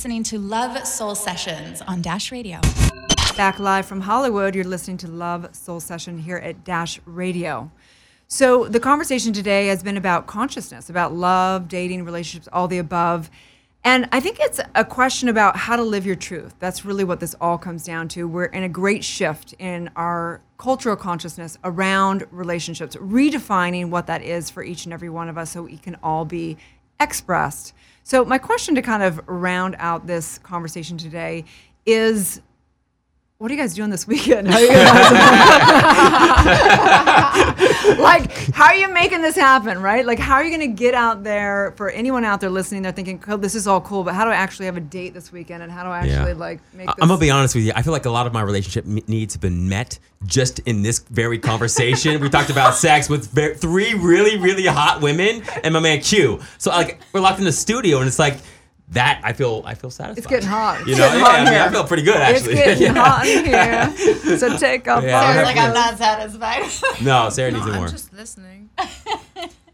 [0.00, 2.58] Listening to Love Soul Sessions on Dash Radio.
[3.36, 7.70] Back live from Hollywood, you're listening to Love Soul Session here at Dash Radio.
[8.26, 13.28] So, the conversation today has been about consciousness, about love, dating, relationships, all the above.
[13.84, 16.54] And I think it's a question about how to live your truth.
[16.60, 18.26] That's really what this all comes down to.
[18.26, 24.48] We're in a great shift in our cultural consciousness around relationships, redefining what that is
[24.48, 26.56] for each and every one of us so we can all be
[26.98, 27.74] expressed.
[28.02, 31.44] So, my question to kind of round out this conversation today
[31.86, 32.40] is
[33.38, 34.48] what are you guys doing this weekend?
[37.30, 40.04] How are you guys- like, how are you making this happen, right?
[40.04, 42.82] Like, how are you going to get out there for anyone out there listening?
[42.82, 45.14] They're thinking, "Oh, this is all cool, but how do I actually have a date
[45.14, 45.62] this weekend?
[45.62, 47.72] And how do I actually like make this?" I'm gonna be honest with you.
[47.74, 50.82] I feel like a lot of my relationship m- needs have been met just in
[50.82, 52.20] this very conversation.
[52.20, 56.40] we talked about sex with three really, really hot women and my man Q.
[56.58, 58.38] So like we're locked in the studio, and it's like
[58.90, 59.20] that.
[59.24, 60.18] I feel I feel satisfied.
[60.18, 60.80] It's getting hot.
[60.80, 62.54] It's You know, getting yeah, hot I, in mean, I feel pretty good actually.
[62.54, 63.04] It's getting Yeah.
[63.04, 64.36] hot in here.
[64.38, 65.02] So take off.
[65.04, 66.62] Yeah, all i feel like i'm not satisfied.
[67.04, 67.84] No, Sarah needs No, it more.
[67.86, 68.70] I'm just listening.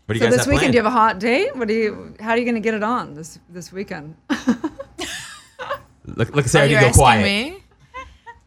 [0.07, 0.73] What do you So guys this have weekend, planned?
[0.73, 1.57] do you have a hot date?
[1.57, 2.15] What do you?
[2.21, 4.15] How are you going to get it on this this weekend?
[6.05, 7.25] Look, look, Sarah, Are you you go quiet.
[7.25, 7.57] me?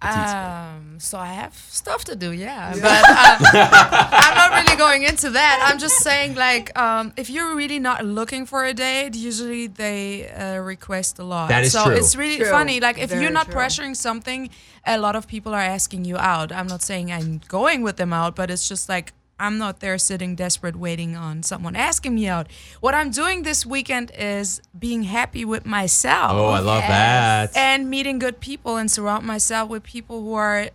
[0.02, 2.72] Um, so I have stuff to do, yeah.
[2.74, 5.68] But uh, I'm not really going into that.
[5.70, 10.30] I'm just saying, like, um, if you're really not looking for a date, usually they
[10.30, 11.50] uh, request a lot.
[11.50, 11.95] That is so true.
[11.95, 12.50] it's really True.
[12.50, 12.80] funny.
[12.80, 13.56] Like, if Very you're not true.
[13.56, 14.50] pressuring something,
[14.86, 16.52] a lot of people are asking you out.
[16.54, 19.98] I'm not saying I'm going with them out, but it's just like I'm not there
[19.98, 22.48] sitting desperate waiting on someone asking me out.
[22.82, 27.56] What I'm doing this weekend is being happy with myself Oh, I love that.
[27.56, 30.70] and meeting good people and surround myself with people who are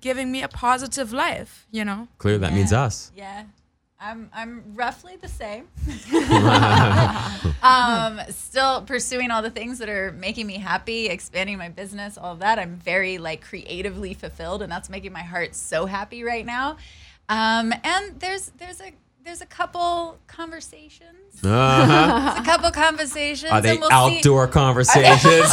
[0.00, 3.12] giving me a positive life you know Clearly, that means us.
[3.16, 3.44] Yeah.
[4.00, 5.66] I'm I'm roughly the same.
[7.62, 12.34] um, still pursuing all the things that are making me happy, expanding my business, all
[12.34, 12.60] of that.
[12.60, 16.76] I'm very like creatively fulfilled, and that's making my heart so happy right now.
[17.28, 18.92] Um, and there's there's a
[19.24, 21.12] there's a couple conversations.
[21.44, 22.34] Uh-huh.
[22.40, 23.52] A couple conversations.
[23.52, 24.52] Are they and we'll outdoor see.
[24.52, 25.50] conversations?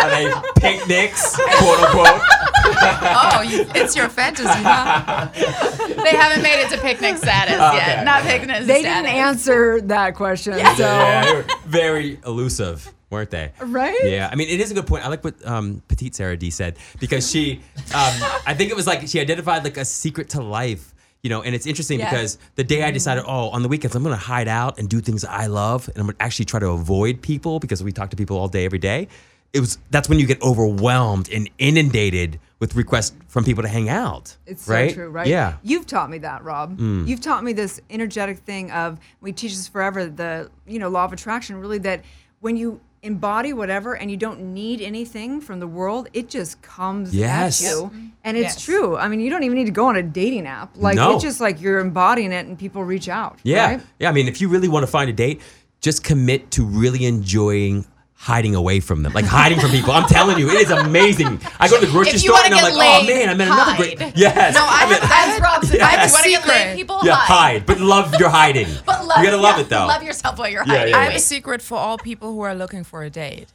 [0.00, 2.20] Are they picnics, quote unquote?
[2.64, 5.26] oh, you, it's your fantasy, huh?
[5.34, 7.76] they haven't made it to picnic status Okay.
[7.76, 8.04] yet.
[8.04, 9.02] Not picnic They status.
[9.02, 10.52] didn't answer that question.
[10.54, 13.52] So Yeah, they were very elusive, weren't they?
[13.60, 13.96] Right?
[14.02, 15.04] Yeah, I mean, it is a good point.
[15.04, 18.14] I like what um, Petite Sarah D said because she, um,
[18.46, 21.42] I think it was like she identified like a secret to life, you know.
[21.42, 24.48] And it's interesting because the day I decided, oh, on the weekends I'm gonna hide
[24.48, 27.82] out and do things I love, and I'm gonna actually try to avoid people because
[27.84, 29.08] we talk to people all day every day.
[29.52, 33.90] It was that's when you get overwhelmed and inundated with requests from people to hang
[33.90, 34.34] out.
[34.46, 35.26] It's so true, right?
[35.26, 35.56] Yeah.
[35.62, 36.78] You've taught me that, Rob.
[36.78, 37.06] Mm.
[37.06, 41.04] You've taught me this energetic thing of we teach this forever, the you know, law
[41.04, 42.02] of attraction, really that
[42.40, 47.14] when you embody whatever and you don't need anything from the world, it just comes
[47.14, 47.62] Yes.
[47.64, 47.90] at you.
[48.22, 48.64] And it's Yes.
[48.64, 48.96] true.
[48.96, 50.70] I mean, you don't even need to go on a dating app.
[50.76, 51.14] Like No.
[51.14, 53.38] it's just like you're embodying it and people reach out.
[53.42, 53.66] Yeah.
[53.72, 53.80] Right?
[53.98, 54.08] Yeah.
[54.08, 55.40] I mean, if you really want to find a date,
[55.80, 57.86] just commit to really enjoying
[58.22, 59.12] hiding away from them.
[59.12, 59.90] Like hiding from people.
[59.92, 61.40] I'm telling you, it is amazing.
[61.58, 63.74] I go to the grocery store and I'm get like, oh man, I met another
[63.76, 63.98] great.
[64.16, 64.54] Yes.
[64.54, 66.04] No, I met- have, as Rob said, Yes.
[66.04, 66.54] if you want to get Secret.
[66.54, 67.26] laid, people yeah, hide.
[67.58, 67.66] hide.
[67.66, 68.68] But love your hiding.
[68.86, 69.86] But love, you gotta love yeah, it though.
[69.86, 70.94] Love yourself while you're Yeah, hiding.
[70.94, 73.48] yeah, I have a secret for all people who are looking for a date.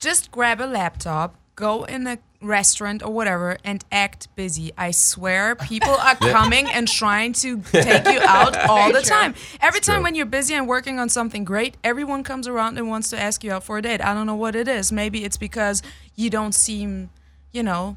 [0.00, 4.72] Just grab a laptop, go in a restaurant or whatever, and act busy.
[4.78, 9.34] I swear, people are coming and trying to take you out all the time.
[9.60, 13.10] Every time when you're busy and working on something great, everyone comes around and wants
[13.10, 14.00] to ask you out for a date.
[14.00, 14.92] I don't know what it is.
[14.92, 15.82] Maybe it's because
[16.14, 17.10] you don't seem,
[17.52, 17.96] you know,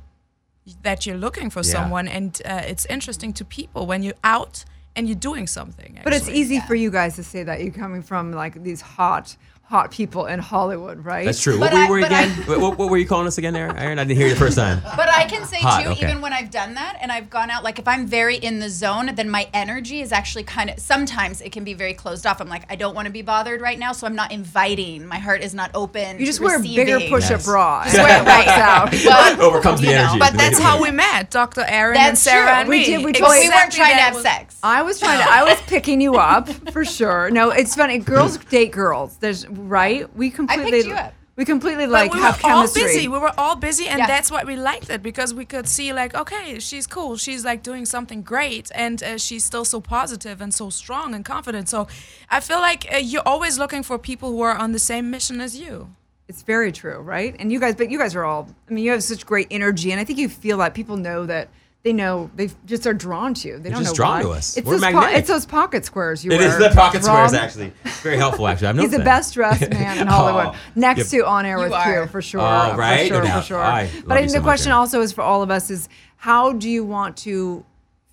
[0.83, 1.71] that you're looking for Yeah.
[1.73, 4.63] someone, and uh, it's interesting to people when you're out
[4.95, 5.99] and you're doing something.
[6.03, 6.39] But it's actually.
[6.41, 9.35] easy for you guys to say that you're coming from like these hot,
[9.72, 11.24] hot people in Hollywood, right?
[11.26, 11.57] That's true.
[11.57, 12.36] But What I- were you but I- again?
[12.45, 13.99] what, what, what were you calling us again there, Erin?
[13.99, 14.82] I didn't hear you the first time.
[14.97, 16.05] But I can say Hot, too, okay.
[16.09, 18.69] even when I've done that and I've gone out, like if I'm very in the
[18.69, 22.41] zone, then my energy is actually kind of sometimes it can be very closed off.
[22.41, 25.07] I'm like, I don't want to be bothered right now, so I'm not inviting.
[25.07, 26.19] My heart is not open.
[26.19, 27.45] You just to wear a bigger push-up Yes.
[27.45, 27.86] bra.
[27.86, 28.91] Just wear it right out.
[28.91, 30.19] But, Overcomes the you know, energy.
[30.19, 31.61] But that's how we met, Dr.
[31.61, 32.53] Erin and That's Sarah true.
[32.59, 32.86] and We me.
[32.86, 34.57] did- we But we weren't trying to have was- sex.
[34.63, 35.32] I was trying to.
[35.32, 37.32] I was picking you up for sure.
[37.32, 37.99] No, it's funny.
[37.99, 39.15] Girls date girls.
[39.17, 40.14] There's right.
[40.16, 40.72] We completely.
[40.72, 41.14] picked you up.
[41.38, 42.84] We completely But like we have were all chemistry.
[42.84, 43.07] busy.
[43.07, 44.07] We were all busy, and Yeah.
[44.07, 47.16] that's why we liked it because we could see like, okay, she's cool.
[47.18, 51.24] She's like doing something great, and uh, she's still so positive and so strong and
[51.24, 51.70] confident.
[51.70, 51.88] So
[52.30, 55.39] I feel like uh, you're always looking for people who are on the same mission
[55.41, 55.95] as you.
[56.28, 57.36] It's very true, right?
[57.39, 58.49] And you guys, but you guys are all.
[58.70, 61.26] I mean, you have such great energy, and I think you feel that people know
[61.26, 61.47] that.
[61.84, 63.57] They know they just are drawn to you.
[63.57, 64.21] They don't just know drawn why.
[64.23, 64.55] to us.
[64.55, 65.17] It's We're those po- magnetic.
[65.19, 66.47] it's those pocket squares you It wear.
[66.49, 67.73] is the pocket squares actually.
[68.03, 68.67] Very helpful actually.
[68.67, 69.03] I've He's noticed the that.
[69.05, 71.21] best dressed man in Hollywood, Oh, next yeah.
[71.21, 72.03] to on air with are.
[72.03, 72.39] Q for sure.
[72.41, 72.99] Oh, right?
[73.01, 73.41] for sure, No doubt.
[73.41, 73.59] for sure.
[73.59, 74.79] I but I you think so the much, question Erin.
[74.79, 77.65] also is for all of us is how do you want to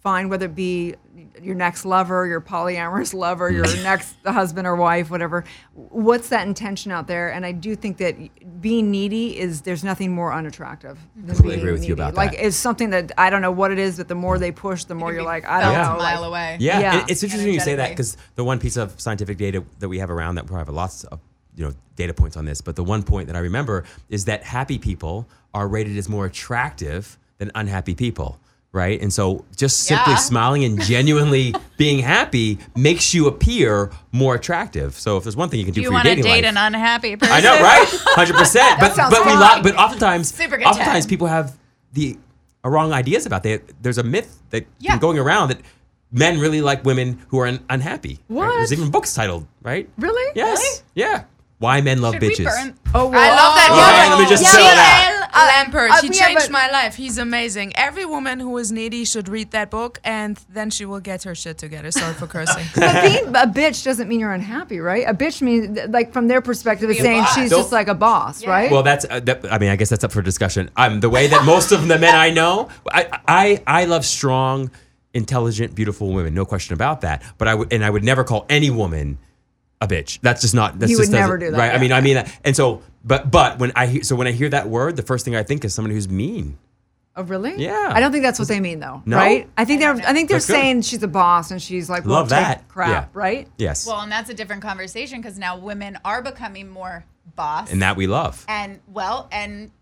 [0.02, 0.94] find whether it be
[1.42, 3.82] your next lover, your polyamorous lover, your Mm.
[3.82, 5.44] next husband or wife, whatever.
[5.74, 7.30] What's that intention out there?
[7.32, 8.16] And I do think that
[8.60, 12.02] being needy is there's nothing more unattractive than Completely being agree with you needy.
[12.02, 12.46] about like that.
[12.46, 14.94] it's something that I don't know what it is, but the more they push, the
[14.94, 15.94] more can you're like, I don't know.
[15.94, 16.56] a mile like- away.
[16.60, 16.98] Yeah, Yeah.
[17.00, 19.98] it- it's interesting you say that because the one piece of scientific data that we
[19.98, 21.20] have around that we have lots of
[21.54, 24.44] you know data points on this, but the one point that I remember is that
[24.44, 28.38] happy people are rated as more attractive than unhappy people.
[28.78, 29.00] Right.
[29.02, 30.18] And so just simply Yeah.
[30.30, 34.94] smiling and genuinely being happy makes you appear more attractive.
[34.94, 36.24] So if there's one thing you can do, Do you for your want to dating
[36.30, 37.34] date life, an unhappy person?
[37.34, 37.86] I know, right?
[38.20, 38.78] Hundred percent.
[38.78, 39.40] But sounds but we fun.
[39.40, 41.56] lo- but oftentimes oftentimes people have
[41.92, 42.16] the
[42.64, 43.62] uh, wrong ideas about that.
[43.82, 44.92] There's a myth that Yeah.
[44.92, 45.60] been going around that
[46.12, 48.20] men really like women who are un- unhappy.
[48.28, 48.36] right?
[48.46, 48.54] What?
[48.58, 49.88] There's even books titled, right?
[49.98, 50.32] Really?
[50.36, 50.82] Yes.
[50.94, 51.24] Yeah.
[51.58, 52.38] Why men love Should bitches.
[52.38, 52.78] we burn?
[52.94, 53.68] Oh, well, I love that.
[54.06, 55.17] Yeah, let me just Yeah, throw that.
[55.32, 55.64] G.L.
[55.64, 55.90] Lampert.
[55.90, 56.94] uh, he yeah, changed but- my life.
[56.96, 57.74] He's amazing.
[57.76, 61.34] Every woman who is needy should read that book, and then she will get her
[61.34, 61.90] shit together.
[61.90, 62.64] Sorry for cursing.
[62.74, 65.04] But being a bitch doesn't mean you're unhappy, right?
[65.06, 68.44] A bitch means, like, from their perspective, it's saying she's Don't- just like a boss,
[68.46, 68.70] right?
[68.70, 70.70] Well, that's uh, that, I mean, I guess that's up for discussion.
[70.76, 74.70] Um, the way that most of the men I know, I I, I love strong,
[75.14, 77.22] intelligent, beautiful women, no question about that.
[77.38, 79.18] But I would and I would never call any woman
[79.80, 80.18] a bitch.
[80.22, 80.78] That's just not.
[80.78, 81.74] That's You just would never doesn't- do that, right?
[81.74, 84.48] I mean, I mean, and so, but but when I hear so when I hear
[84.50, 86.58] that word, the first thing I think is someone who's mean.
[87.16, 87.56] oh, really?
[87.56, 87.90] Yeah.
[87.92, 89.16] I don't think that's what they mean, though, No?
[89.16, 89.48] right?
[89.56, 90.52] I think they're, I think they're That's good.
[90.52, 92.68] saying she's a boss and she's like, Love won't take that.
[92.68, 93.04] crap, Yeah.
[93.12, 93.48] right?
[93.58, 97.04] Yes, Well, and that's a different conversation because now women are becoming more
[97.34, 97.72] boss.
[97.72, 98.44] and that we love.
[98.48, 99.72] and well, and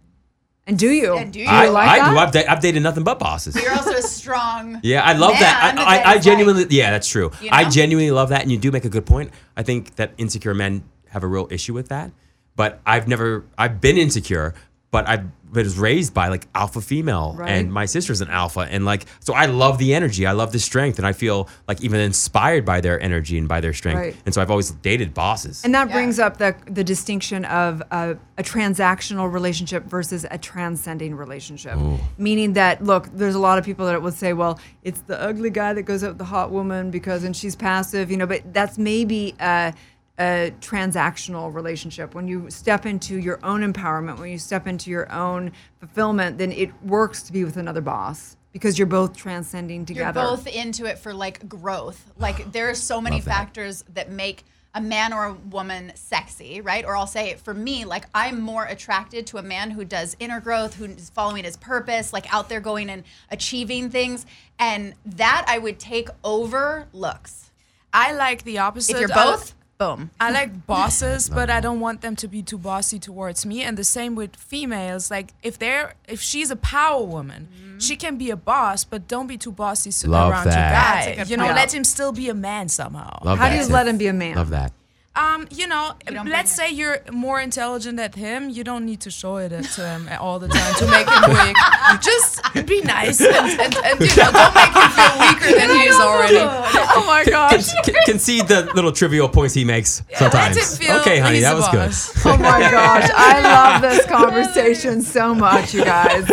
[0.66, 1.14] And do you?
[1.16, 1.46] And do you?
[1.46, 2.10] I, like I that?
[2.10, 2.16] do.
[2.18, 3.54] I've, da- I've dated nothing but bosses.
[3.54, 4.80] You're also a strong.
[4.82, 5.74] Yeah, I love that.
[5.76, 7.30] man I, I, I is genuinely, like- yeah, that's true.
[7.42, 7.70] You I know?
[7.70, 9.30] genuinely love that, and you do make a good point.
[9.58, 12.12] I think that insecure men have a real issue with that.
[12.56, 14.54] But I've never, I've been insecure,
[14.90, 17.50] but I was raised by like alpha female, Right.
[17.50, 20.58] and my sister's an alpha, and like, so I love the energy, I love the
[20.58, 23.98] strength, and I feel like even inspired by their energy and by their strength.
[23.98, 24.16] Right.
[24.26, 25.64] And so I've always dated bosses.
[25.64, 31.14] And that brings up the the distinction of a, a transactional relationship versus a transcending
[31.14, 31.78] relationship.
[32.18, 35.50] Meaning that look, there's a lot of people that would say, well, it's the ugly
[35.50, 38.26] guy that goes out with the hot woman because and she's passive, you know.
[38.26, 39.72] But that's maybe a,
[40.18, 42.14] a transactional relationship.
[42.14, 46.52] When you step into your own empowerment, when you step into your own fulfillment, then
[46.52, 50.20] it works to be with another boss because you're both transcending together.
[50.20, 52.12] You're both into it for like growth.
[52.18, 53.30] Like there are so many Love that.
[53.30, 54.44] factors that make
[54.74, 56.84] a man or a woman sexy, right?
[56.84, 60.40] Or I'll say for me, like I'm more attracted to a man who does inner
[60.40, 64.26] growth, who is following his purpose, like out there going and achieving things.
[64.58, 67.50] And that I would take over looks.
[67.92, 68.96] I like the opposite.
[68.96, 70.10] If you're I- both, boom.
[70.20, 73.62] I like bosses, but I don't want them to be too bossy towards me.
[73.62, 75.10] And the same with females.
[75.10, 77.78] Like if they're if she's a power woman, mm-hmm.
[77.78, 81.06] she can be a boss, but don't be too bossy s- Love around that.
[81.06, 81.28] your guy.
[81.28, 81.56] You know, point.
[81.56, 83.18] let him still be a man somehow.
[83.22, 83.50] love How that.
[83.50, 83.72] do you Tiff.
[83.72, 84.36] let him be a man?
[84.36, 84.72] Love that.
[85.16, 88.50] Um, you know, don't let's bring say you're more intelligent than him.
[88.50, 91.56] You don't need to show it to him all the time to make him weak.
[92.02, 95.86] Just be nice and, and, and you know, don't make him feel weaker than he
[95.86, 96.36] is already.
[96.38, 97.72] oh my gosh.
[97.72, 100.56] Con- con- concede the little trivial points he makes sometimes.
[100.56, 102.22] Let feel okay, honey, that was boss.
[102.22, 102.32] good.
[102.32, 106.30] Oh my gosh, I love this conversation so much, you guys.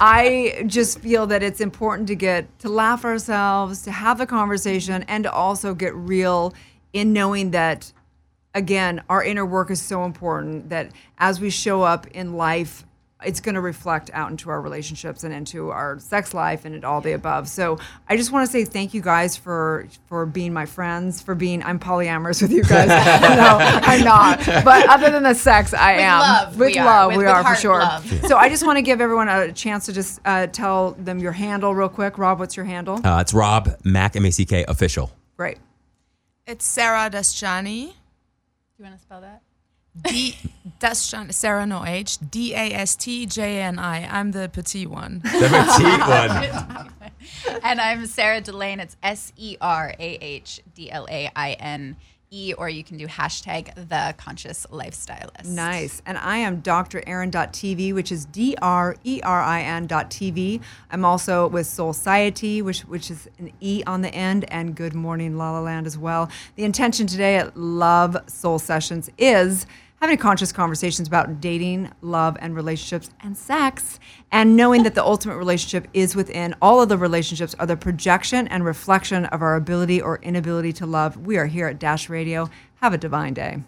[0.00, 5.04] I just feel that it's important to get to laugh ourselves, to have a conversation,
[5.08, 6.54] and to also get real
[6.92, 7.92] in knowing that,
[8.54, 12.84] again, our inner work is so important that as we show up in life,
[13.24, 17.00] it's going to reflect out into our relationships and into our sex life and all
[17.00, 17.48] the above.
[17.48, 21.34] So I just want to say thank you guys for for being my friends, for
[21.34, 22.86] being I'm polyamorous with you guys.
[22.88, 24.38] no, I'm not.
[24.64, 26.18] But other than the sex, I With am.
[26.20, 26.86] love, with we are.
[26.86, 27.80] love, With- we with are for heart sure.
[27.80, 28.06] love.
[28.28, 31.32] So I just want to give everyone a chance to just uh, tell them your
[31.32, 32.18] handle real quick.
[32.18, 33.04] Rob, what's your handle?
[33.04, 35.10] Uh, it's Rob Mack M A C K official.
[35.36, 35.58] Great.
[36.46, 37.94] It's Sarah Daschani.
[38.78, 39.42] Do you want to spell that?
[40.04, 40.36] D
[40.78, 44.06] Daschani Sarah no H D A S T J N I.
[44.06, 45.18] I'm the petite one.
[45.24, 45.30] The
[45.66, 47.60] petite one.
[47.64, 48.78] and I'm Sarah Delane.
[48.78, 51.96] It's S E R A H D L A I N
[52.30, 55.46] E, or you can do hashtag the conscious lifestylist.
[55.46, 56.02] Nice.
[56.06, 57.02] And I am Dr.
[57.06, 60.60] Erin.tv, which is D R E R I N.tv.
[60.90, 65.36] I'm also with Society, which, which is an E on the end, and Good Morning
[65.36, 66.30] La La Land as well.
[66.56, 69.66] The intention today at Love Soul Sessions is
[70.00, 73.98] having conscious conversations about dating, love, and relationships and sex,
[74.30, 78.46] and knowing that the ultimate relationship is within all of the relationships are the projection
[78.48, 81.16] and reflection of our ability or inability to love.
[81.16, 82.48] We are here at Dash Radio.
[82.76, 83.62] Have a divine day.